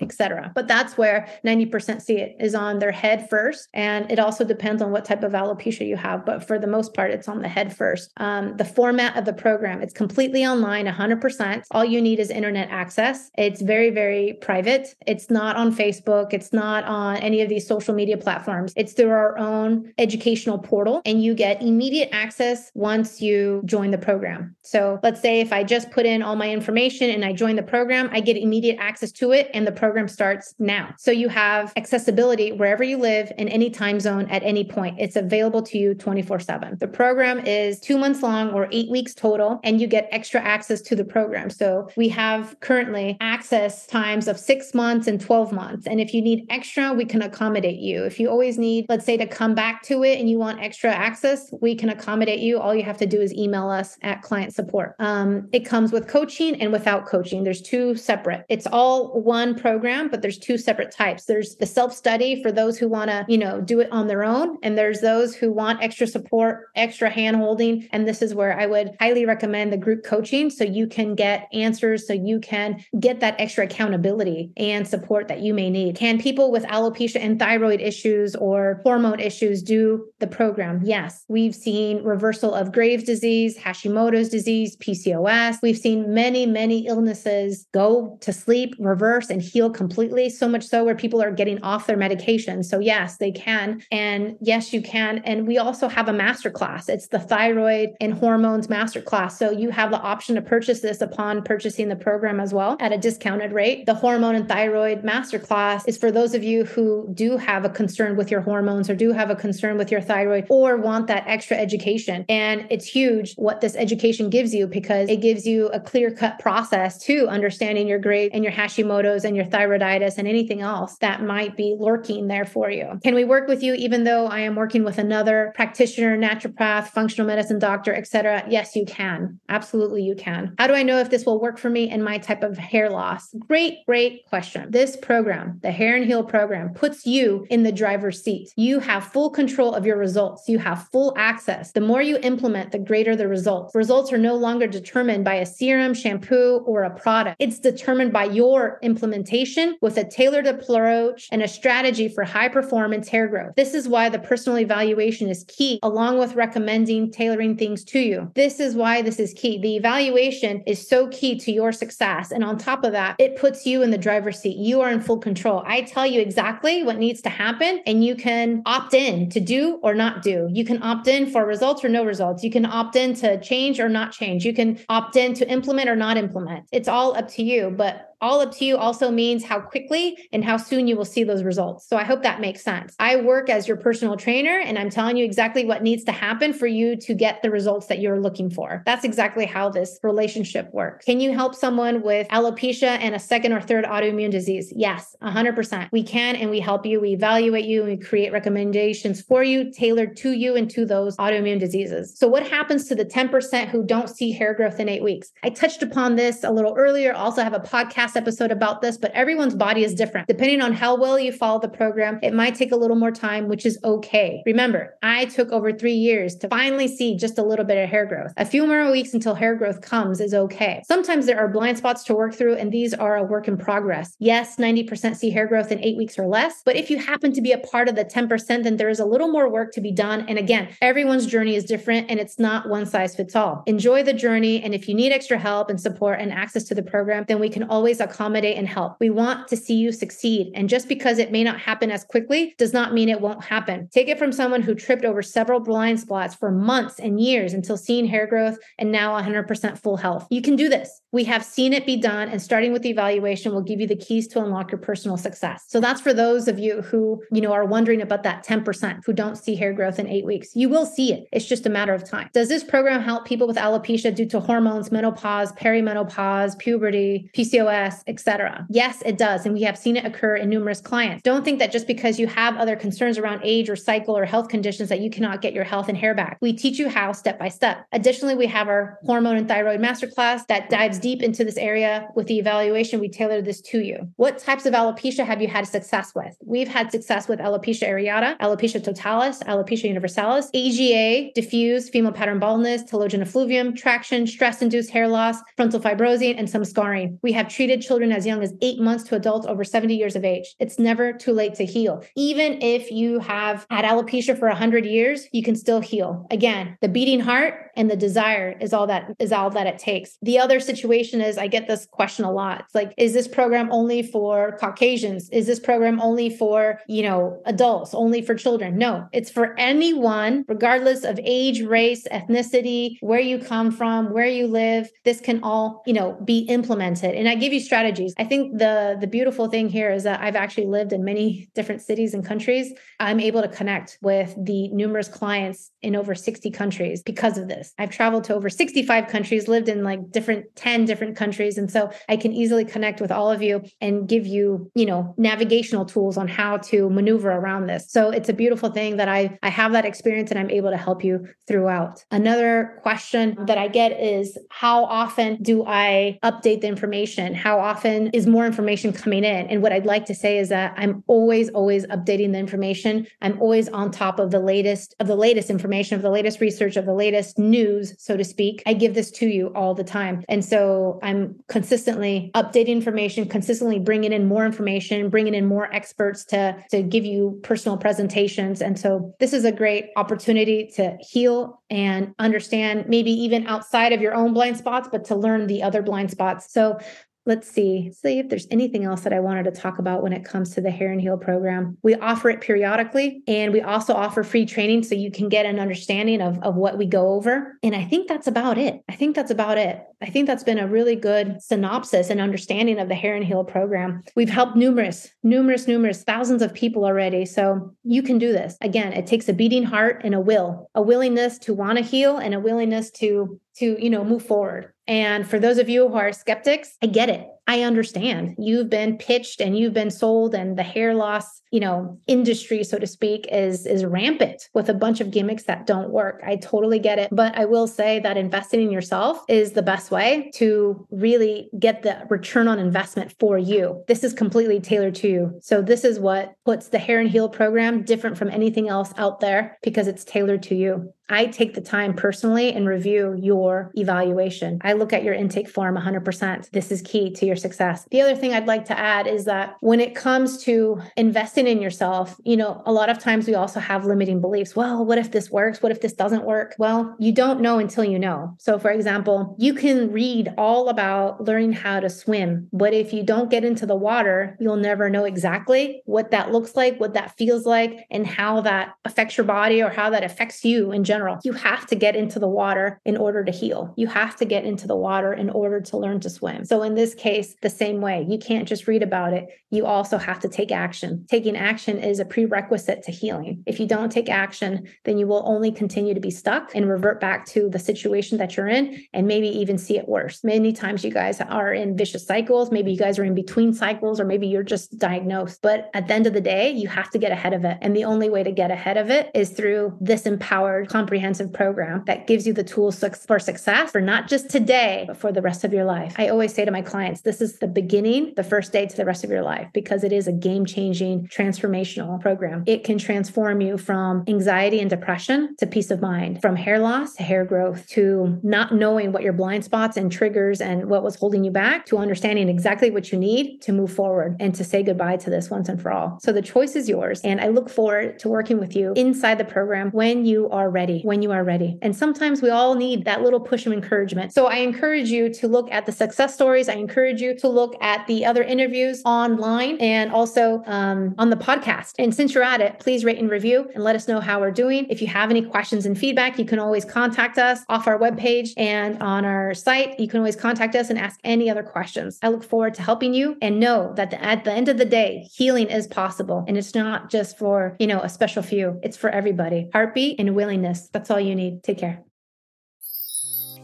etc. 0.00 0.52
But 0.54 0.68
that's 0.68 0.96
where 0.96 1.28
90% 1.44 2.00
see 2.00 2.18
it 2.18 2.36
is 2.38 2.54
on 2.54 2.78
their 2.78 2.92
head 2.92 3.28
first 3.28 3.68
and 3.74 4.10
it 4.10 4.18
also 4.18 4.44
depends 4.50 4.82
on 4.82 4.90
what 4.90 5.04
type 5.04 5.22
of 5.22 5.32
alopecia 5.32 5.86
you 5.86 5.96
have, 5.96 6.26
but 6.26 6.44
for 6.46 6.58
the 6.58 6.66
most 6.66 6.92
part 6.92 7.12
it's 7.12 7.28
on 7.28 7.40
the 7.40 7.48
head 7.48 7.74
first. 7.74 8.10
Um, 8.16 8.56
the 8.56 8.64
format 8.64 9.16
of 9.16 9.24
the 9.24 9.32
program, 9.32 9.80
it's 9.80 9.94
completely 9.94 10.44
online 10.44 10.86
100%. 10.86 11.62
All 11.70 11.84
you 11.84 12.00
need 12.02 12.18
is 12.18 12.30
internet 12.30 12.68
access. 12.70 13.30
It's 13.38 13.62
very 13.62 13.90
very 13.90 14.38
private. 14.40 14.88
It's 15.06 15.30
not 15.30 15.54
on 15.56 15.74
Facebook. 15.74 16.32
It's 16.32 16.52
not 16.52 16.82
on 16.84 17.16
any 17.18 17.40
of 17.42 17.48
these 17.48 17.66
social 17.66 17.94
media 17.94 18.16
platforms. 18.16 18.72
It's 18.76 18.92
through 18.92 19.10
our 19.10 19.38
own 19.38 19.92
educational 19.98 20.58
portal, 20.58 21.00
and 21.04 21.22
you 21.22 21.32
get 21.34 21.62
immediate 21.62 22.08
access 22.12 22.72
once 22.74 23.20
you 23.20 23.62
join 23.64 23.92
the 23.92 23.98
program. 23.98 24.56
So 24.62 24.98
let's 25.04 25.20
say 25.20 25.40
if 25.40 25.52
I 25.52 25.62
just 25.62 25.90
put 25.92 26.06
in 26.06 26.22
all 26.22 26.36
my 26.36 26.50
information 26.50 27.10
and 27.10 27.24
I 27.24 27.32
join 27.32 27.54
the 27.56 27.62
program, 27.62 28.10
I 28.12 28.20
get 28.20 28.36
immediate 28.36 28.78
access 28.80 29.12
to 29.12 29.30
it, 29.32 29.48
and 29.54 29.66
the 29.66 29.72
program 29.72 30.08
starts 30.08 30.54
now. 30.58 30.94
So 30.98 31.10
you 31.10 31.28
have 31.28 31.72
accessibility 31.76 32.52
wherever 32.52 32.82
you 32.82 32.96
live 32.96 33.30
in 33.38 33.48
any 33.48 33.70
time 33.70 34.00
zone 34.00 34.26
at 34.30 34.39
any 34.42 34.64
point. 34.64 34.96
It's 35.00 35.16
available 35.16 35.62
to 35.62 35.78
you 35.78 35.94
24 35.94 36.40
7. 36.40 36.76
The 36.78 36.88
program 36.88 37.38
is 37.40 37.80
two 37.80 37.96
months 37.96 38.22
long 38.22 38.50
or 38.50 38.68
eight 38.72 38.90
weeks 38.90 39.14
total, 39.14 39.60
and 39.64 39.80
you 39.80 39.86
get 39.86 40.06
extra 40.10 40.40
access 40.40 40.82
to 40.82 40.96
the 40.96 41.04
program. 41.04 41.48
So 41.48 41.88
we 41.96 42.08
have 42.10 42.58
currently 42.60 43.16
access 43.20 43.86
times 43.86 44.28
of 44.28 44.38
six 44.38 44.74
months 44.74 45.06
and 45.06 45.18
12 45.18 45.52
months. 45.52 45.86
And 45.86 46.00
if 46.00 46.10
if 46.10 46.14
you 46.14 46.22
need 46.22 46.44
extra, 46.50 46.92
we 46.92 47.04
can 47.04 47.22
accommodate 47.22 47.78
you. 47.78 48.02
If 48.02 48.18
you 48.18 48.28
always 48.28 48.58
need, 48.58 48.86
let's 48.88 49.04
say, 49.06 49.16
to 49.16 49.28
come 49.28 49.54
back 49.54 49.80
to 49.82 50.02
it 50.02 50.18
and 50.18 50.28
you 50.28 50.38
want 50.38 50.60
extra 50.60 50.90
access, 50.90 51.54
we 51.60 51.76
can 51.76 51.88
accommodate 51.88 52.40
you. 52.40 52.58
All 52.58 52.74
you 52.74 52.82
have 52.82 52.98
to 52.98 53.06
do 53.06 53.20
is 53.20 53.32
email 53.32 53.70
us 53.70 53.96
at 54.02 54.22
client 54.22 54.52
support. 54.52 54.96
Um, 54.98 55.48
it 55.52 55.60
comes 55.60 55.92
with 55.92 56.08
coaching 56.08 56.60
and 56.60 56.72
without 56.72 57.06
coaching. 57.06 57.44
There's 57.44 57.62
two 57.62 57.94
separate. 57.94 58.44
It's 58.48 58.66
all 58.66 59.20
one 59.20 59.54
program, 59.54 60.08
but 60.08 60.20
there's 60.20 60.36
two 60.36 60.58
separate 60.58 60.90
types. 60.90 61.26
There's 61.26 61.54
the 61.54 61.66
self 61.66 61.94
study 61.94 62.42
for 62.42 62.50
those 62.50 62.76
who 62.76 62.88
want 62.88 63.10
to, 63.10 63.24
you 63.28 63.38
know, 63.38 63.60
do 63.60 63.78
it 63.78 63.88
on 63.92 64.08
their 64.08 64.24
own, 64.24 64.29
and 64.62 64.76
there's 64.76 65.00
those 65.00 65.34
who 65.34 65.52
want 65.52 65.82
extra 65.82 66.06
support, 66.06 66.68
extra 66.76 67.10
hand 67.10 67.36
holding. 67.36 67.88
And 67.92 68.06
this 68.06 68.22
is 68.22 68.34
where 68.34 68.58
I 68.58 68.66
would 68.66 68.96
highly 69.00 69.26
recommend 69.26 69.72
the 69.72 69.76
group 69.76 70.04
coaching 70.04 70.50
so 70.50 70.64
you 70.64 70.86
can 70.86 71.14
get 71.14 71.48
answers, 71.52 72.06
so 72.06 72.12
you 72.12 72.40
can 72.40 72.84
get 72.98 73.20
that 73.20 73.40
extra 73.40 73.64
accountability 73.64 74.52
and 74.56 74.86
support 74.86 75.28
that 75.28 75.40
you 75.40 75.54
may 75.54 75.70
need. 75.70 75.96
Can 75.96 76.20
people 76.20 76.50
with 76.50 76.64
alopecia 76.64 77.20
and 77.20 77.38
thyroid 77.38 77.80
issues 77.80 78.34
or 78.36 78.80
hormone 78.84 79.20
issues 79.20 79.62
do 79.62 80.06
the 80.18 80.26
program? 80.26 80.80
Yes. 80.84 81.24
We've 81.28 81.54
seen 81.54 82.02
reversal 82.02 82.54
of 82.54 82.72
Graves' 82.72 83.04
disease, 83.04 83.58
Hashimoto's 83.58 84.28
disease, 84.28 84.76
PCOS. 84.76 85.56
We've 85.62 85.78
seen 85.78 86.14
many, 86.14 86.46
many 86.46 86.86
illnesses 86.86 87.66
go 87.72 88.18
to 88.20 88.32
sleep, 88.32 88.74
reverse, 88.78 89.30
and 89.30 89.42
heal 89.42 89.70
completely. 89.70 90.30
So 90.30 90.48
much 90.48 90.66
so 90.66 90.84
where 90.84 90.94
people 90.94 91.22
are 91.22 91.32
getting 91.32 91.62
off 91.62 91.86
their 91.86 91.96
medication. 91.96 92.62
So, 92.62 92.78
yes, 92.78 93.16
they 93.18 93.32
can. 93.32 93.82
And 93.90 94.19
yes, 94.40 94.72
you 94.72 94.82
can. 94.82 95.18
And 95.18 95.46
we 95.46 95.58
also 95.58 95.88
have 95.88 96.08
a 96.08 96.12
master 96.12 96.50
class. 96.50 96.88
It's 96.88 97.08
the 97.08 97.18
thyroid 97.18 97.90
and 98.00 98.14
hormones 98.14 98.68
master 98.68 99.00
class. 99.00 99.38
So, 99.38 99.50
you 99.50 99.70
have 99.70 99.90
the 99.90 100.00
option 100.00 100.34
to 100.36 100.42
purchase 100.42 100.80
this 100.80 101.00
upon 101.00 101.42
purchasing 101.42 101.88
the 101.88 101.96
program 101.96 102.40
as 102.40 102.52
well 102.52 102.76
at 102.80 102.92
a 102.92 102.98
discounted 102.98 103.52
rate. 103.52 103.86
The 103.86 103.94
hormone 103.94 104.34
and 104.34 104.48
thyroid 104.48 105.04
master 105.04 105.38
class 105.38 105.86
is 105.86 105.96
for 105.96 106.10
those 106.10 106.34
of 106.34 106.42
you 106.42 106.64
who 106.64 107.08
do 107.14 107.36
have 107.36 107.64
a 107.64 107.68
concern 107.68 108.16
with 108.16 108.30
your 108.30 108.40
hormones 108.40 108.88
or 108.90 108.94
do 108.94 109.12
have 109.12 109.30
a 109.30 109.36
concern 109.36 109.76
with 109.78 109.90
your 109.90 110.00
thyroid 110.00 110.46
or 110.48 110.76
want 110.76 111.06
that 111.06 111.24
extra 111.26 111.56
education. 111.56 112.24
And 112.28 112.66
it's 112.70 112.86
huge 112.86 113.34
what 113.34 113.60
this 113.60 113.76
education 113.76 114.30
gives 114.30 114.54
you 114.54 114.66
because 114.66 115.08
it 115.08 115.20
gives 115.20 115.46
you 115.46 115.68
a 115.68 115.80
clear 115.80 116.10
cut 116.10 116.38
process 116.38 116.98
to 117.04 117.28
understanding 117.28 117.88
your 117.88 117.98
Graves 117.98 118.32
and 118.34 118.42
your 118.44 118.52
Hashimoto's 118.52 119.24
and 119.24 119.36
your 119.36 119.44
thyroiditis 119.46 120.18
and 120.18 120.26
anything 120.26 120.60
else 120.60 120.96
that 120.98 121.22
might 121.22 121.56
be 121.56 121.76
lurking 121.78 122.28
there 122.28 122.44
for 122.44 122.70
you. 122.70 122.98
Can 123.02 123.14
we 123.14 123.24
work 123.24 123.48
with 123.48 123.62
you 123.62 123.74
even 123.74 124.04
though 124.04 124.09
I 124.10 124.40
am 124.40 124.56
working 124.56 124.84
with 124.84 124.98
another 124.98 125.52
practitioner, 125.54 126.16
naturopath, 126.16 126.88
functional 126.88 127.26
medicine 127.26 127.58
doctor, 127.58 127.94
etc.? 127.94 128.44
Yes, 128.48 128.74
you 128.74 128.84
can. 128.84 129.38
Absolutely, 129.48 130.02
you 130.02 130.14
can. 130.14 130.54
How 130.58 130.66
do 130.66 130.74
I 130.74 130.82
know 130.82 130.98
if 130.98 131.10
this 131.10 131.24
will 131.24 131.40
work 131.40 131.58
for 131.58 131.70
me 131.70 131.88
and 131.88 132.04
my 132.04 132.18
type 132.18 132.42
of 132.42 132.58
hair 132.58 132.90
loss? 132.90 133.34
Great, 133.38 133.84
great 133.86 134.26
question. 134.26 134.70
This 134.70 134.96
program, 134.96 135.58
the 135.62 135.70
Hair 135.70 135.96
and 135.96 136.04
Heal 136.04 136.24
program 136.24 136.74
puts 136.74 137.06
you 137.06 137.46
in 137.50 137.62
the 137.62 137.72
driver's 137.72 138.22
seat. 138.22 138.52
You 138.56 138.80
have 138.80 139.04
full 139.04 139.30
control 139.30 139.74
of 139.74 139.86
your 139.86 139.96
results. 139.96 140.48
You 140.48 140.58
have 140.58 140.88
full 140.88 141.14
access. 141.16 141.72
The 141.72 141.80
more 141.80 142.02
you 142.02 142.18
implement, 142.22 142.72
the 142.72 142.78
greater 142.78 143.16
the 143.16 143.28
results. 143.28 143.74
Results 143.74 144.12
are 144.12 144.18
no 144.18 144.34
longer 144.34 144.66
determined 144.66 145.24
by 145.24 145.34
a 145.34 145.46
serum, 145.46 145.94
shampoo, 145.94 146.64
or 146.66 146.84
a 146.84 146.94
product. 146.98 147.36
It's 147.38 147.58
determined 147.58 148.12
by 148.12 148.24
your 148.24 148.78
implementation 148.82 149.76
with 149.80 149.96
a 149.96 150.08
tailored 150.08 150.46
approach 150.46 151.28
and 151.30 151.42
a 151.42 151.48
strategy 151.48 152.08
for 152.08 152.24
high 152.24 152.48
performance 152.48 153.08
hair 153.08 153.28
growth. 153.28 153.54
This 153.56 153.74
is 153.74 153.88
why 153.88 153.99
the 154.08 154.18
personal 154.18 154.58
evaluation 154.58 155.28
is 155.28 155.44
key, 155.48 155.78
along 155.82 156.18
with 156.18 156.34
recommending 156.34 157.10
tailoring 157.10 157.56
things 157.56 157.84
to 157.84 157.98
you. 157.98 158.30
This 158.34 158.60
is 158.60 158.74
why 158.74 159.02
this 159.02 159.18
is 159.18 159.34
key. 159.34 159.60
The 159.60 159.76
evaluation 159.76 160.62
is 160.66 160.86
so 160.86 161.08
key 161.08 161.38
to 161.40 161.52
your 161.52 161.72
success. 161.72 162.30
And 162.30 162.44
on 162.44 162.58
top 162.58 162.84
of 162.84 162.92
that, 162.92 163.16
it 163.18 163.36
puts 163.36 163.66
you 163.66 163.82
in 163.82 163.90
the 163.90 163.98
driver's 163.98 164.38
seat. 164.38 164.56
You 164.56 164.80
are 164.80 164.90
in 164.90 165.00
full 165.00 165.18
control. 165.18 165.62
I 165.66 165.82
tell 165.82 166.06
you 166.06 166.20
exactly 166.20 166.82
what 166.82 166.98
needs 166.98 167.20
to 167.22 167.28
happen 167.28 167.80
and 167.86 168.04
you 168.04 168.14
can 168.14 168.62
opt 168.66 168.94
in 168.94 169.28
to 169.30 169.40
do 169.40 169.78
or 169.82 169.94
not 169.94 170.22
do. 170.22 170.48
You 170.52 170.64
can 170.64 170.82
opt 170.82 171.08
in 171.08 171.30
for 171.30 171.44
results 171.44 171.84
or 171.84 171.88
no 171.88 172.04
results. 172.04 172.42
You 172.42 172.50
can 172.50 172.64
opt 172.64 172.96
in 172.96 173.14
to 173.14 173.40
change 173.40 173.80
or 173.80 173.88
not 173.88 174.12
change. 174.12 174.44
You 174.44 174.54
can 174.54 174.78
opt 174.88 175.16
in 175.16 175.34
to 175.34 175.50
implement 175.50 175.88
or 175.88 175.96
not 175.96 176.16
implement. 176.16 176.66
It's 176.72 176.88
all 176.88 177.16
up 177.16 177.28
to 177.32 177.42
you. 177.42 177.70
But 177.70 178.09
all 178.20 178.40
up 178.40 178.52
to 178.56 178.64
you 178.64 178.76
also 178.76 179.10
means 179.10 179.44
how 179.44 179.60
quickly 179.60 180.16
and 180.32 180.44
how 180.44 180.56
soon 180.56 180.86
you 180.86 180.96
will 180.96 181.04
see 181.04 181.24
those 181.24 181.42
results. 181.42 181.88
So 181.88 181.96
I 181.96 182.04
hope 182.04 182.22
that 182.22 182.40
makes 182.40 182.62
sense. 182.62 182.94
I 182.98 183.16
work 183.16 183.48
as 183.48 183.66
your 183.66 183.76
personal 183.76 184.16
trainer 184.16 184.60
and 184.60 184.78
I'm 184.78 184.90
telling 184.90 185.16
you 185.16 185.24
exactly 185.24 185.64
what 185.64 185.82
needs 185.82 186.04
to 186.04 186.12
happen 186.12 186.52
for 186.52 186.66
you 186.66 186.96
to 186.96 187.14
get 187.14 187.42
the 187.42 187.50
results 187.50 187.86
that 187.86 188.00
you're 188.00 188.20
looking 188.20 188.50
for. 188.50 188.82
That's 188.86 189.04
exactly 189.04 189.46
how 189.46 189.70
this 189.70 189.98
relationship 190.02 190.72
works. 190.72 191.04
Can 191.04 191.20
you 191.20 191.32
help 191.32 191.54
someone 191.54 192.02
with 192.02 192.28
alopecia 192.28 192.98
and 193.00 193.14
a 193.14 193.18
second 193.18 193.52
or 193.52 193.60
third 193.60 193.84
autoimmune 193.84 194.30
disease? 194.30 194.72
Yes, 194.76 195.16
100%. 195.22 195.88
We 195.92 196.02
can 196.02 196.36
and 196.36 196.50
we 196.50 196.60
help 196.60 196.84
you. 196.84 197.00
We 197.00 197.12
evaluate 197.12 197.64
you 197.64 197.82
and 197.82 197.90
we 197.90 198.04
create 198.04 198.32
recommendations 198.32 199.22
for 199.22 199.42
you 199.42 199.70
tailored 199.72 200.16
to 200.18 200.32
you 200.32 200.56
and 200.56 200.70
to 200.70 200.84
those 200.84 201.16
autoimmune 201.16 201.58
diseases. 201.58 202.18
So 202.18 202.28
what 202.28 202.46
happens 202.46 202.86
to 202.88 202.94
the 202.94 203.04
10% 203.04 203.68
who 203.68 203.84
don't 203.84 204.08
see 204.08 204.32
hair 204.32 204.54
growth 204.54 204.80
in 204.80 204.88
8 204.88 205.02
weeks? 205.02 205.30
I 205.42 205.50
touched 205.50 205.82
upon 205.82 206.16
this 206.16 206.44
a 206.44 206.50
little 206.50 206.74
earlier. 206.76 207.12
Also 207.12 207.42
have 207.42 207.54
a 207.54 207.60
podcast 207.60 208.09
podcast 208.10 208.16
episode 208.16 208.50
about 208.50 208.80
this, 208.80 208.96
but 208.96 209.10
everyone's 209.12 209.54
body 209.54 209.84
is 209.84 209.94
different. 209.94 210.26
Depending 210.26 210.60
on 210.60 210.72
how 210.72 210.96
well 210.96 211.18
you 211.18 211.32
follow 211.32 211.60
the 211.60 211.68
program, 211.68 212.18
it 212.22 212.32
might 212.32 212.54
take 212.54 212.72
a 212.72 212.76
little 212.76 212.96
more 212.96 213.10
time, 213.10 213.48
which 213.48 213.66
is 213.66 213.78
okay. 213.84 214.42
Remember, 214.46 214.96
I 215.02 215.26
took 215.26 215.52
over 215.52 215.72
three 215.72 215.94
years 215.94 216.34
to 216.36 216.48
finally 216.48 216.88
see 216.88 217.16
just 217.16 217.38
a 217.38 217.42
little 217.42 217.64
bit 217.64 217.82
of 217.82 217.88
hair 217.88 218.06
growth. 218.06 218.32
A 218.36 218.44
few 218.44 218.66
more 218.66 218.90
weeks 218.90 219.14
until 219.14 219.34
hair 219.34 219.54
growth 219.54 219.80
comes 219.80 220.20
is 220.20 220.34
okay. 220.34 220.82
Sometimes 220.86 221.26
there 221.26 221.38
are 221.38 221.48
blind 221.48 221.78
spots 221.78 222.04
to 222.04 222.14
work 222.14 222.34
through, 222.34 222.54
and 222.56 222.72
these 222.72 222.94
are 222.94 223.16
a 223.16 223.24
work 223.24 223.48
in 223.48 223.56
progress. 223.56 224.16
Yes, 224.18 224.56
90% 224.56 225.16
see 225.16 225.30
hair 225.30 225.46
growth 225.46 225.72
in 225.72 225.82
eight 225.82 225.96
weeks 225.96 226.18
or 226.18 226.26
less, 226.26 226.62
but 226.64 226.76
if 226.76 226.90
you 226.90 226.98
happen 226.98 227.32
to 227.32 227.40
be 227.40 227.52
a 227.52 227.58
part 227.58 227.88
of 227.88 227.96
the 227.96 228.04
10%, 228.04 228.62
then 228.62 228.76
there 228.76 228.88
is 228.88 229.00
a 229.00 229.04
little 229.04 229.28
more 229.28 229.48
work 229.48 229.72
to 229.72 229.80
be 229.80 229.92
done. 229.92 230.24
And 230.28 230.38
again, 230.38 230.68
everyone's 230.80 231.26
journey 231.26 231.54
is 231.54 231.64
different 231.64 232.10
and 232.10 232.18
it's 232.18 232.38
not 232.38 232.68
one 232.68 232.86
size 232.86 233.14
fits 233.14 233.36
all. 233.36 233.62
Enjoy 233.66 234.02
the 234.02 234.12
journey. 234.12 234.62
And 234.62 234.74
if 234.74 234.88
you 234.88 234.94
need 234.94 235.12
extra 235.12 235.38
help 235.38 235.70
and 235.70 235.80
support 235.80 236.20
and 236.20 236.32
access 236.32 236.64
to 236.64 236.74
the 236.74 236.82
program, 236.82 237.24
then 237.28 237.38
we 237.38 237.48
can 237.48 237.64
always 237.64 237.99
accommodate 238.00 238.56
and 238.56 238.68
help. 238.68 238.96
We 239.00 239.10
want 239.10 239.48
to 239.48 239.56
see 239.56 239.74
you 239.74 239.92
succeed. 239.92 240.52
And 240.54 240.68
just 240.68 240.88
because 240.88 241.18
it 241.18 241.32
may 241.32 241.44
not 241.44 241.60
happen 241.60 241.90
as 241.90 242.04
quickly 242.04 242.54
does 242.58 242.72
not 242.72 242.92
mean 242.92 243.08
it 243.08 243.20
won't 243.20 243.44
happen. 243.44 243.88
Take 243.92 244.08
it 244.08 244.18
from 244.18 244.32
someone 244.32 244.62
who 244.62 244.74
tripped 244.74 245.04
over 245.04 245.22
several 245.22 245.60
blind 245.60 246.00
spots 246.00 246.34
for 246.34 246.50
months 246.50 246.98
and 246.98 247.20
years 247.20 247.52
until 247.52 247.76
seeing 247.76 248.06
hair 248.06 248.26
growth 248.26 248.58
and 248.78 248.90
now 248.90 249.20
100% 249.20 249.78
full 249.78 249.96
health. 249.96 250.26
You 250.30 250.42
can 250.42 250.56
do 250.56 250.68
this. 250.68 251.00
We 251.12 251.24
have 251.24 251.44
seen 251.44 251.72
it 251.72 251.86
be 251.86 251.96
done, 251.96 252.28
and 252.28 252.40
starting 252.40 252.72
with 252.72 252.82
the 252.82 252.90
evaluation 252.90 253.52
will 253.52 253.62
give 253.62 253.80
you 253.80 253.86
the 253.88 253.96
keys 253.96 254.28
to 254.28 254.40
unlock 254.40 254.70
your 254.70 254.78
personal 254.78 255.16
success. 255.16 255.64
So 255.66 255.80
that's 255.80 256.00
for 256.00 256.14
those 256.14 256.46
of 256.46 256.60
you 256.60 256.82
who, 256.82 257.20
you 257.32 257.40
know, 257.40 257.52
are 257.52 257.64
wondering 257.64 258.00
about 258.00 258.22
that 258.22 258.46
10% 258.46 259.00
who 259.04 259.12
don't 259.12 259.36
see 259.36 259.56
hair 259.56 259.72
growth 259.72 259.98
in 259.98 260.06
8 260.06 260.24
weeks. 260.24 260.54
You 260.54 260.68
will 260.68 260.86
see 260.86 261.12
it. 261.12 261.26
It's 261.32 261.46
just 261.46 261.66
a 261.66 261.70
matter 261.70 261.92
of 261.92 262.08
time. 262.08 262.30
Does 262.32 262.48
this 262.48 262.62
program 262.62 263.02
help 263.02 263.24
people 263.24 263.48
with 263.48 263.56
alopecia 263.56 264.14
due 264.14 264.26
to 264.26 264.38
hormones, 264.38 264.92
menopause, 264.92 265.50
perimenopause, 265.52 266.56
puberty, 266.58 267.28
PCOS, 267.36 267.89
etc.? 268.06 268.66
Yes, 268.68 269.02
it 269.04 269.18
does, 269.18 269.44
and 269.44 269.54
we 269.54 269.62
have 269.62 269.78
seen 269.78 269.96
it 269.96 270.04
occur 270.04 270.36
in 270.36 270.48
numerous 270.48 270.80
clients. 270.80 271.22
Don't 271.22 271.44
think 271.44 271.58
that 271.58 271.72
just 271.72 271.86
because 271.86 272.18
you 272.18 272.26
have 272.26 272.56
other 272.56 272.76
concerns 272.76 273.18
around 273.18 273.40
age 273.44 273.68
or 273.68 273.76
cycle 273.76 274.16
or 274.16 274.24
health 274.24 274.48
conditions 274.48 274.88
that 274.88 275.00
you 275.00 275.10
cannot 275.10 275.42
get 275.42 275.52
your 275.52 275.64
health 275.64 275.88
and 275.88 275.96
hair 275.96 276.14
back. 276.14 276.38
We 276.40 276.52
teach 276.52 276.78
you 276.78 276.88
how 276.88 277.12
step 277.12 277.38
by 277.38 277.48
step. 277.48 277.86
Additionally, 277.92 278.34
we 278.34 278.46
have 278.46 278.68
our 278.68 278.98
hormone 279.04 279.36
and 279.36 279.48
thyroid 279.48 279.80
masterclass 279.80 280.46
that 280.48 280.70
dives 280.70 280.98
deep 280.98 281.22
into 281.22 281.44
this 281.44 281.56
area. 281.56 282.08
With 282.14 282.26
the 282.26 282.38
evaluation, 282.38 283.00
we 283.00 283.08
tailor 283.08 283.42
this 283.42 283.60
to 283.62 283.80
you. 283.80 284.08
What 284.16 284.38
types 284.38 284.66
of 284.66 284.74
alopecia 284.74 285.24
have 285.24 285.40
you 285.40 285.48
had 285.48 285.66
success 285.66 286.12
with? 286.14 286.36
We've 286.44 286.68
had 286.68 286.90
success 286.90 287.28
with 287.28 287.38
alopecia 287.38 287.88
areata, 287.88 288.38
alopecia 288.38 288.82
totalis, 288.82 289.40
alopecia 289.44 289.84
universalis, 289.84 290.50
AGA, 290.54 291.30
diffuse, 291.34 291.88
female 291.88 292.12
pattern 292.12 292.38
baldness, 292.38 292.82
telogen 292.84 293.20
effluvium, 293.20 293.74
traction, 293.74 294.26
stress 294.26 294.62
induced 294.62 294.90
hair 294.90 295.08
loss, 295.08 295.36
frontal 295.56 295.80
fibrosing, 295.80 296.34
and 296.36 296.50
some 296.50 296.64
scarring. 296.64 297.18
We 297.22 297.32
have 297.32 297.48
treated 297.48 297.69
children 297.78 298.12
as 298.12 298.26
young 298.26 298.42
as 298.42 298.54
eight 298.62 298.80
months 298.80 299.04
to 299.04 299.16
adults 299.16 299.46
over 299.46 299.64
70 299.64 299.94
years 299.94 300.16
of 300.16 300.24
age. 300.24 300.54
It's 300.58 300.78
never 300.78 301.12
too 301.12 301.32
late 301.32 301.54
to 301.54 301.64
heal. 301.64 302.04
Even 302.16 302.60
if 302.62 302.90
you 302.90 303.20
have 303.20 303.66
had 303.70 303.84
alopecia 303.84 304.38
for 304.38 304.48
100 304.48 304.84
years, 304.84 305.26
you 305.32 305.42
can 305.42 305.56
still 305.56 305.80
heal. 305.80 306.26
Again, 306.30 306.76
the 306.80 306.88
beating 306.88 307.20
heart 307.20 307.70
and 307.76 307.90
the 307.90 307.96
desire 307.96 308.56
is 308.60 308.72
all 308.72 308.86
that 308.86 309.14
is 309.18 309.32
all 309.32 309.50
that 309.50 309.66
it 309.66 309.78
takes. 309.78 310.18
The 310.22 310.38
other 310.38 310.60
situation 310.60 311.20
is 311.20 311.38
I 311.38 311.46
get 311.46 311.68
this 311.68 311.86
question 311.90 312.24
a 312.24 312.32
lot. 312.32 312.64
It's 312.66 312.74
like, 312.74 312.92
is 312.96 313.12
this 313.12 313.28
program 313.28 313.70
only 313.72 314.02
for 314.02 314.56
Caucasians? 314.58 315.28
Is 315.30 315.46
this 315.46 315.60
program 315.60 316.00
only 316.00 316.30
for, 316.30 316.80
you 316.88 317.02
know, 317.02 317.40
adults, 317.46 317.94
only 317.94 318.22
for 318.22 318.34
children? 318.34 318.76
No, 318.76 319.08
it's 319.12 319.30
for 319.30 319.58
anyone, 319.58 320.44
regardless 320.48 321.04
of 321.04 321.18
age, 321.22 321.62
race, 321.62 322.06
ethnicity, 322.12 322.96
where 323.00 323.20
you 323.20 323.38
come 323.38 323.70
from, 323.70 324.12
where 324.12 324.26
you 324.26 324.46
live. 324.46 324.88
This 325.04 325.20
can 325.20 325.42
all, 325.42 325.82
you 325.86 325.92
know, 325.92 326.18
be 326.24 326.40
implemented. 326.40 327.14
And 327.14 327.28
I 327.28 327.34
give 327.34 327.52
you 327.52 327.59
strategies. 327.60 328.14
I 328.18 328.24
think 328.24 328.58
the 328.58 328.96
the 329.00 329.06
beautiful 329.06 329.48
thing 329.48 329.68
here 329.68 329.90
is 329.90 330.04
that 330.04 330.20
I've 330.20 330.36
actually 330.36 330.66
lived 330.66 330.92
in 330.92 331.04
many 331.04 331.50
different 331.54 331.82
cities 331.82 332.14
and 332.14 332.24
countries. 332.24 332.72
I'm 332.98 333.20
able 333.20 333.42
to 333.42 333.48
connect 333.48 333.98
with 334.02 334.34
the 334.38 334.68
numerous 334.68 335.08
clients 335.08 335.70
in 335.82 335.96
over 335.96 336.14
60 336.14 336.50
countries 336.50 337.02
because 337.02 337.38
of 337.38 337.48
this. 337.48 337.72
I've 337.78 337.90
traveled 337.90 338.24
to 338.24 338.34
over 338.34 338.50
65 338.50 339.08
countries, 339.08 339.48
lived 339.48 339.68
in 339.68 339.82
like 339.82 340.10
different 340.10 340.46
10 340.56 340.84
different 340.84 341.16
countries. 341.16 341.58
And 341.58 341.70
so 341.70 341.90
I 342.08 342.16
can 342.16 342.32
easily 342.32 342.64
connect 342.64 343.00
with 343.00 343.10
all 343.10 343.30
of 343.30 343.42
you 343.42 343.62
and 343.80 344.08
give 344.08 344.26
you, 344.26 344.70
you 344.74 344.86
know, 344.86 345.14
navigational 345.16 345.84
tools 345.84 346.16
on 346.16 346.28
how 346.28 346.58
to 346.58 346.90
maneuver 346.90 347.30
around 347.30 347.66
this. 347.66 347.90
So 347.90 348.10
it's 348.10 348.28
a 348.28 348.32
beautiful 348.34 348.70
thing 348.70 348.96
that 348.96 349.08
I, 349.08 349.38
I 349.42 349.48
have 349.48 349.72
that 349.72 349.84
experience 349.84 350.30
and 350.30 350.38
I'm 350.38 350.50
able 350.50 350.70
to 350.70 350.76
help 350.76 351.02
you 351.02 351.26
throughout. 351.48 352.04
Another 352.10 352.78
question 352.82 353.36
that 353.46 353.58
I 353.58 353.68
get 353.68 353.92
is 353.92 354.38
how 354.50 354.84
often 354.84 355.42
do 355.42 355.64
I 355.66 356.18
update 356.22 356.60
the 356.60 356.68
information? 356.68 357.34
How 357.34 357.49
often 357.58 358.08
is 358.08 358.26
more 358.26 358.46
information 358.46 358.92
coming 358.92 359.24
in? 359.24 359.46
And 359.46 359.62
what 359.62 359.72
I'd 359.72 359.86
like 359.86 360.04
to 360.06 360.14
say 360.14 360.38
is 360.38 360.48
that 360.50 360.74
I'm 360.76 361.02
always, 361.06 361.48
always 361.50 361.86
updating 361.86 362.32
the 362.32 362.38
information. 362.38 363.06
I'm 363.22 363.40
always 363.40 363.68
on 363.68 363.90
top 363.90 364.18
of 364.18 364.30
the 364.30 364.40
latest 364.40 364.94
of 365.00 365.06
the 365.06 365.16
latest 365.16 365.50
information, 365.50 365.96
of 365.96 366.02
the 366.02 366.10
latest 366.10 366.40
research, 366.40 366.76
of 366.76 366.86
the 366.86 366.94
latest 366.94 367.38
news, 367.38 367.94
so 367.98 368.16
to 368.16 368.24
speak. 368.24 368.62
I 368.66 368.74
give 368.74 368.94
this 368.94 369.10
to 369.12 369.26
you 369.26 369.48
all 369.54 369.74
the 369.74 369.84
time. 369.84 370.24
And 370.28 370.44
so 370.44 370.98
I'm 371.02 371.36
consistently 371.48 372.30
updating 372.34 372.68
information, 372.68 373.28
consistently 373.28 373.78
bringing 373.78 374.12
in 374.12 374.28
more 374.28 374.44
information, 374.44 375.08
bringing 375.08 375.34
in 375.34 375.46
more 375.46 375.72
experts 375.74 376.24
to, 376.26 376.56
to 376.70 376.82
give 376.82 377.04
you 377.04 377.40
personal 377.42 377.76
presentations. 377.76 378.60
And 378.60 378.78
so 378.78 379.14
this 379.20 379.32
is 379.32 379.44
a 379.44 379.52
great 379.52 379.90
opportunity 379.96 380.70
to 380.76 380.96
heal 381.00 381.60
and 381.70 382.14
understand 382.18 382.88
maybe 382.88 383.12
even 383.12 383.46
outside 383.46 383.92
of 383.92 384.00
your 384.00 384.14
own 384.14 384.34
blind 384.34 384.56
spots, 384.56 384.88
but 384.90 385.04
to 385.04 385.14
learn 385.14 385.46
the 385.46 385.62
other 385.62 385.82
blind 385.82 386.10
spots. 386.10 386.52
So 386.52 386.78
let's 387.26 387.50
see, 387.50 387.92
see 387.92 388.18
if 388.18 388.28
there's 388.28 388.46
anything 388.50 388.84
else 388.84 389.02
that 389.02 389.12
I 389.12 389.20
wanted 389.20 389.44
to 389.44 389.50
talk 389.50 389.78
about 389.78 390.02
when 390.02 390.12
it 390.12 390.24
comes 390.24 390.54
to 390.54 390.60
the 390.60 390.70
Hair 390.70 390.92
and 390.92 391.00
Heal 391.00 391.16
program. 391.16 391.76
We 391.82 391.94
offer 391.96 392.30
it 392.30 392.40
periodically 392.40 393.22
and 393.28 393.52
we 393.52 393.60
also 393.60 393.94
offer 393.94 394.22
free 394.22 394.46
training 394.46 394.84
so 394.84 394.94
you 394.94 395.10
can 395.10 395.28
get 395.28 395.46
an 395.46 395.58
understanding 395.58 396.20
of, 396.20 396.38
of 396.42 396.56
what 396.56 396.78
we 396.78 396.86
go 396.86 397.10
over. 397.14 397.58
And 397.62 397.74
I 397.74 397.84
think 397.84 398.08
that's 398.08 398.26
about 398.26 398.58
it. 398.58 398.80
I 398.88 398.96
think 398.96 399.14
that's 399.14 399.30
about 399.30 399.58
it. 399.58 399.82
I 400.02 400.08
think 400.08 400.26
that's 400.26 400.44
been 400.44 400.58
a 400.58 400.66
really 400.66 400.96
good 400.96 401.42
synopsis 401.42 402.08
and 402.08 402.20
understanding 402.20 402.78
of 402.78 402.88
the 402.88 402.94
Hair 402.94 403.16
and 403.16 403.24
Heal 403.24 403.44
program. 403.44 404.02
We've 404.16 404.30
helped 404.30 404.56
numerous, 404.56 405.10
numerous, 405.22 405.68
numerous 405.68 406.02
thousands 406.02 406.40
of 406.40 406.54
people 406.54 406.84
already. 406.84 407.26
So 407.26 407.74
you 407.84 408.02
can 408.02 408.18
do 408.18 408.32
this. 408.32 408.56
Again, 408.62 408.92
it 408.92 409.06
takes 409.06 409.28
a 409.28 409.34
beating 409.34 409.64
heart 409.64 410.00
and 410.02 410.14
a 410.14 410.20
will, 410.20 410.70
a 410.74 410.80
willingness 410.80 411.38
to 411.40 411.54
want 411.54 411.76
to 411.78 411.84
heal 411.84 412.16
and 412.16 412.34
a 412.34 412.40
willingness 412.40 412.90
to 412.92 413.38
to 413.56 413.76
you 413.82 413.90
know 413.90 414.04
move 414.04 414.24
forward 414.24 414.72
and 414.86 415.28
for 415.28 415.38
those 415.38 415.58
of 415.58 415.68
you 415.68 415.88
who 415.88 415.94
are 415.94 416.12
skeptics 416.12 416.76
i 416.82 416.86
get 416.86 417.08
it 417.08 417.26
I 417.46 417.62
understand 417.62 418.36
you've 418.38 418.70
been 418.70 418.96
pitched 418.96 419.40
and 419.40 419.58
you've 419.58 419.72
been 419.72 419.90
sold 419.90 420.34
and 420.34 420.56
the 420.56 420.62
hair 420.62 420.94
loss, 420.94 421.42
you 421.50 421.60
know, 421.60 421.98
industry 422.06 422.62
so 422.62 422.78
to 422.78 422.86
speak 422.86 423.26
is 423.30 423.66
is 423.66 423.84
rampant 423.84 424.48
with 424.54 424.68
a 424.68 424.74
bunch 424.74 425.00
of 425.00 425.10
gimmicks 425.10 425.44
that 425.44 425.66
don't 425.66 425.90
work. 425.90 426.22
I 426.24 426.36
totally 426.36 426.78
get 426.78 426.98
it, 426.98 427.08
but 427.10 427.36
I 427.36 427.44
will 427.44 427.66
say 427.66 427.98
that 428.00 428.16
investing 428.16 428.62
in 428.62 428.70
yourself 428.70 429.24
is 429.28 429.52
the 429.52 429.62
best 429.62 429.90
way 429.90 430.30
to 430.36 430.86
really 430.90 431.50
get 431.58 431.82
the 431.82 432.06
return 432.08 432.48
on 432.48 432.58
investment 432.58 433.14
for 433.18 433.38
you. 433.38 433.82
This 433.88 434.04
is 434.04 434.12
completely 434.12 434.60
tailored 434.60 434.94
to 434.96 435.08
you. 435.08 435.38
So 435.42 435.62
this 435.62 435.84
is 435.84 435.98
what 435.98 436.34
puts 436.44 436.68
the 436.68 436.78
Hair 436.78 437.00
and 437.00 437.10
Heal 437.10 437.28
program 437.28 437.82
different 437.82 438.16
from 438.16 438.30
anything 438.30 438.68
else 438.68 438.92
out 438.96 439.20
there 439.20 439.58
because 439.62 439.88
it's 439.88 440.04
tailored 440.04 440.42
to 440.44 440.54
you. 440.54 440.92
I 441.10 441.26
take 441.26 441.54
the 441.54 441.60
time 441.60 441.94
personally 441.94 442.52
and 442.52 442.68
review 442.68 443.16
your 443.18 443.72
evaluation. 443.74 444.60
I 444.62 444.74
look 444.74 444.92
at 444.92 445.02
your 445.02 445.14
intake 445.14 445.48
form 445.48 445.76
100%. 445.76 446.50
This 446.50 446.70
is 446.70 446.82
key 446.82 447.10
to 447.14 447.26
your 447.26 447.36
success. 447.36 447.86
The 447.90 448.00
other 448.00 448.14
thing 448.14 448.32
I'd 448.32 448.46
like 448.46 448.64
to 448.66 448.78
add 448.78 449.06
is 449.08 449.24
that 449.24 449.56
when 449.60 449.80
it 449.80 449.96
comes 449.96 450.42
to 450.44 450.80
investing 450.96 451.48
in 451.48 451.60
yourself, 451.60 452.16
you 452.24 452.36
know, 452.36 452.62
a 452.64 452.72
lot 452.72 452.88
of 452.88 452.98
times 452.98 453.26
we 453.26 453.34
also 453.34 453.58
have 453.58 453.84
limiting 453.84 454.20
beliefs. 454.20 454.54
Well, 454.54 454.84
what 454.84 454.98
if 454.98 455.10
this 455.10 455.30
works? 455.30 455.62
What 455.62 455.72
if 455.72 455.80
this 455.80 455.92
doesn't 455.92 456.24
work? 456.24 456.54
Well, 456.58 456.94
you 457.00 457.12
don't 457.12 457.40
know 457.40 457.58
until 457.58 457.84
you 457.84 457.98
know. 457.98 458.36
So, 458.38 458.58
for 458.58 458.70
example, 458.70 459.34
you 459.38 459.52
can 459.52 459.90
read 459.90 460.32
all 460.38 460.68
about 460.68 461.24
learning 461.24 461.54
how 461.54 461.80
to 461.80 461.90
swim, 461.90 462.48
but 462.52 462.72
if 462.72 462.92
you 462.92 463.02
don't 463.02 463.30
get 463.30 463.44
into 463.44 463.66
the 463.66 463.74
water, 463.74 464.36
you'll 464.38 464.56
never 464.56 464.88
know 464.88 465.04
exactly 465.04 465.82
what 465.86 466.12
that 466.12 466.30
looks 466.30 466.54
like, 466.54 466.78
what 466.78 466.94
that 466.94 467.16
feels 467.16 467.46
like, 467.46 467.86
and 467.90 468.06
how 468.06 468.40
that 468.42 468.74
affects 468.84 469.16
your 469.16 469.26
body 469.26 469.60
or 469.60 469.70
how 469.70 469.90
that 469.90 470.04
affects 470.04 470.44
you 470.44 470.70
in 470.70 470.84
general. 470.84 470.99
You 471.24 471.32
have 471.32 471.66
to 471.68 471.76
get 471.76 471.96
into 471.96 472.18
the 472.18 472.28
water 472.28 472.80
in 472.84 472.96
order 472.96 473.24
to 473.24 473.32
heal. 473.32 473.74
You 473.76 473.86
have 473.88 474.16
to 474.16 474.24
get 474.24 474.44
into 474.44 474.66
the 474.66 474.76
water 474.76 475.12
in 475.12 475.30
order 475.30 475.60
to 475.60 475.76
learn 475.76 476.00
to 476.00 476.10
swim. 476.10 476.44
So, 476.44 476.62
in 476.62 476.74
this 476.74 476.94
case, 476.94 477.34
the 477.42 477.50
same 477.50 477.80
way. 477.80 478.06
You 478.08 478.18
can't 478.18 478.48
just 478.48 478.66
read 478.66 478.82
about 478.82 479.12
it. 479.12 479.28
You 479.50 479.66
also 479.66 479.98
have 479.98 480.20
to 480.20 480.28
take 480.28 480.52
action. 480.52 481.06
Taking 481.10 481.36
action 481.36 481.78
is 481.78 481.98
a 481.98 482.04
prerequisite 482.04 482.82
to 482.84 482.92
healing. 482.92 483.42
If 483.46 483.58
you 483.58 483.66
don't 483.66 483.90
take 483.90 484.08
action, 484.08 484.68
then 484.84 484.98
you 484.98 485.06
will 485.06 485.22
only 485.26 485.50
continue 485.50 485.94
to 485.94 486.00
be 486.00 486.10
stuck 486.10 486.54
and 486.54 486.68
revert 486.68 487.00
back 487.00 487.26
to 487.26 487.48
the 487.48 487.58
situation 487.58 488.18
that 488.18 488.36
you're 488.36 488.48
in 488.48 488.82
and 488.92 489.06
maybe 489.06 489.28
even 489.28 489.58
see 489.58 489.76
it 489.76 489.88
worse. 489.88 490.22
Many 490.22 490.52
times 490.52 490.84
you 490.84 490.90
guys 490.90 491.20
are 491.20 491.52
in 491.52 491.76
vicious 491.76 492.06
cycles. 492.06 492.50
Maybe 492.50 492.72
you 492.72 492.78
guys 492.78 492.98
are 492.98 493.04
in 493.04 493.14
between 493.14 493.52
cycles, 493.52 494.00
or 494.00 494.04
maybe 494.04 494.26
you're 494.26 494.42
just 494.42 494.78
diagnosed. 494.78 495.40
But 495.42 495.70
at 495.74 495.88
the 495.88 495.94
end 495.94 496.06
of 496.06 496.12
the 496.12 496.20
day, 496.20 496.50
you 496.50 496.68
have 496.68 496.90
to 496.90 496.98
get 496.98 497.12
ahead 497.12 497.32
of 497.32 497.44
it. 497.44 497.58
And 497.60 497.74
the 497.74 497.84
only 497.84 498.10
way 498.10 498.22
to 498.22 498.32
get 498.32 498.50
ahead 498.50 498.76
of 498.76 498.90
it 498.90 499.10
is 499.14 499.30
through 499.30 499.76
this 499.80 500.06
empowered, 500.06 500.68
comprehensive 500.90 501.32
program 501.32 501.84
that 501.86 502.08
gives 502.08 502.26
you 502.26 502.32
the 502.32 502.42
tools 502.42 502.82
for 503.06 503.20
success 503.20 503.70
for 503.70 503.80
not 503.80 504.08
just 504.08 504.28
today, 504.28 504.82
but 504.88 504.96
for 504.96 505.12
the 505.12 505.22
rest 505.22 505.44
of 505.44 505.52
your 505.52 505.62
life. 505.62 505.94
I 505.96 506.08
always 506.08 506.34
say 506.34 506.44
to 506.44 506.50
my 506.50 506.62
clients, 506.62 507.02
this 507.02 507.20
is 507.20 507.38
the 507.38 507.46
beginning, 507.46 508.12
the 508.16 508.24
first 508.24 508.50
day 508.50 508.66
to 508.66 508.76
the 508.76 508.84
rest 508.84 509.04
of 509.04 509.10
your 509.10 509.22
life, 509.22 509.48
because 509.54 509.84
it 509.84 509.92
is 509.92 510.08
a 510.08 510.12
game 510.12 510.44
changing, 510.44 511.06
transformational 511.06 512.00
program. 512.00 512.42
It 512.44 512.64
can 512.64 512.76
transform 512.76 513.40
you 513.40 513.56
from 513.56 514.02
anxiety 514.08 514.58
and 514.58 514.68
depression 514.68 515.36
to 515.38 515.46
peace 515.46 515.70
of 515.70 515.80
mind, 515.80 516.20
from 516.20 516.34
hair 516.34 516.58
loss 516.58 516.96
to 516.96 517.04
hair 517.04 517.24
growth 517.24 517.68
to 517.68 518.18
not 518.24 518.52
knowing 518.52 518.90
what 518.90 519.04
your 519.04 519.12
blind 519.12 519.44
spots 519.44 519.76
and 519.76 519.92
triggers 519.92 520.40
and 520.40 520.68
what 520.68 520.82
was 520.82 520.96
holding 520.96 521.22
you 521.22 521.30
back 521.30 521.66
to 521.66 521.78
understanding 521.78 522.28
exactly 522.28 522.72
what 522.72 522.90
you 522.90 522.98
need 522.98 523.40
to 523.42 523.52
move 523.52 523.72
forward 523.72 524.16
and 524.18 524.34
to 524.34 524.42
say 524.42 524.64
goodbye 524.64 524.96
to 524.96 525.08
this 525.08 525.30
once 525.30 525.48
and 525.48 525.62
for 525.62 525.70
all. 525.70 526.00
So 526.02 526.10
the 526.10 526.20
choice 526.20 526.56
is 526.56 526.68
yours. 526.68 527.00
And 527.02 527.20
I 527.20 527.28
look 527.28 527.48
forward 527.48 528.00
to 528.00 528.08
working 528.08 528.40
with 528.40 528.56
you 528.56 528.72
inside 528.74 529.18
the 529.18 529.24
program 529.24 529.70
when 529.70 530.04
you 530.04 530.28
are 530.30 530.50
ready, 530.50 530.69
when 530.78 531.02
you 531.02 531.10
are 531.10 531.24
ready. 531.24 531.58
And 531.60 531.76
sometimes 531.76 532.22
we 532.22 532.30
all 532.30 532.54
need 532.54 532.84
that 532.84 533.02
little 533.02 533.20
push 533.20 533.46
of 533.46 533.52
encouragement. 533.52 534.12
So 534.12 534.26
I 534.26 534.36
encourage 534.36 534.90
you 534.90 535.12
to 535.14 535.28
look 535.28 535.50
at 535.50 535.66
the 535.66 535.72
success 535.72 536.14
stories. 536.14 536.48
I 536.48 536.54
encourage 536.54 537.00
you 537.00 537.18
to 537.18 537.28
look 537.28 537.60
at 537.60 537.86
the 537.86 538.06
other 538.06 538.22
interviews 538.22 538.82
online 538.84 539.56
and 539.58 539.90
also 539.92 540.42
um, 540.46 540.94
on 540.98 541.10
the 541.10 541.16
podcast. 541.16 541.74
And 541.78 541.94
since 541.94 542.14
you're 542.14 542.24
at 542.24 542.40
it, 542.40 542.58
please 542.60 542.84
rate 542.84 542.98
and 542.98 543.10
review 543.10 543.50
and 543.54 543.64
let 543.64 543.76
us 543.76 543.88
know 543.88 544.00
how 544.00 544.20
we're 544.20 544.30
doing. 544.30 544.66
If 544.70 544.80
you 544.80 544.88
have 544.88 545.10
any 545.10 545.22
questions 545.22 545.66
and 545.66 545.76
feedback, 545.76 546.18
you 546.18 546.24
can 546.24 546.38
always 546.38 546.64
contact 546.64 547.18
us 547.18 547.40
off 547.48 547.66
our 547.66 547.78
webpage 547.78 548.30
and 548.36 548.80
on 548.82 549.04
our 549.04 549.34
site. 549.34 549.78
You 549.80 549.88
can 549.88 549.98
always 549.98 550.16
contact 550.16 550.54
us 550.54 550.70
and 550.70 550.78
ask 550.78 550.98
any 551.04 551.28
other 551.28 551.42
questions. 551.42 551.98
I 552.02 552.08
look 552.08 552.24
forward 552.24 552.54
to 552.54 552.62
helping 552.62 552.94
you 552.94 553.16
and 553.20 553.40
know 553.40 553.72
that 553.76 553.90
the, 553.90 554.02
at 554.02 554.24
the 554.24 554.32
end 554.32 554.48
of 554.48 554.58
the 554.58 554.64
day, 554.64 555.08
healing 555.12 555.48
is 555.48 555.66
possible. 555.66 556.24
And 556.28 556.36
it's 556.36 556.54
not 556.54 556.90
just 556.90 557.18
for, 557.18 557.56
you 557.58 557.66
know, 557.66 557.80
a 557.80 557.88
special 557.88 558.22
few. 558.22 558.58
It's 558.62 558.76
for 558.76 558.90
everybody. 558.90 559.48
Heartbeat 559.52 559.98
and 559.98 560.14
willingness. 560.14 560.59
That's 560.68 560.90
all 560.90 561.00
you 561.00 561.14
need. 561.14 561.42
Take 561.42 561.58
care. 561.58 561.82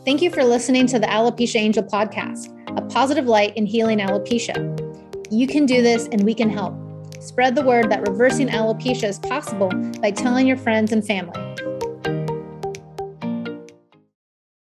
Thank 0.04 0.22
you 0.22 0.30
for 0.30 0.44
listening 0.44 0.86
to 0.88 0.98
the 0.98 1.06
Alopecia 1.06 1.56
Angel 1.56 1.82
podcast, 1.82 2.52
a 2.78 2.82
positive 2.82 3.26
light 3.26 3.56
in 3.56 3.66
healing 3.66 3.98
alopecia. 3.98 4.56
You 5.32 5.48
can 5.48 5.66
do 5.66 5.82
this 5.82 6.06
and 6.12 6.22
we 6.22 6.32
can 6.34 6.48
help. 6.48 6.74
Spread 7.20 7.56
the 7.56 7.64
word 7.64 7.90
that 7.90 8.06
reversing 8.08 8.48
alopecia 8.48 9.08
is 9.08 9.18
possible 9.18 9.70
by 10.00 10.12
telling 10.12 10.46
your 10.46 10.56
friends 10.56 10.92
and 10.92 11.04
family. 11.04 11.40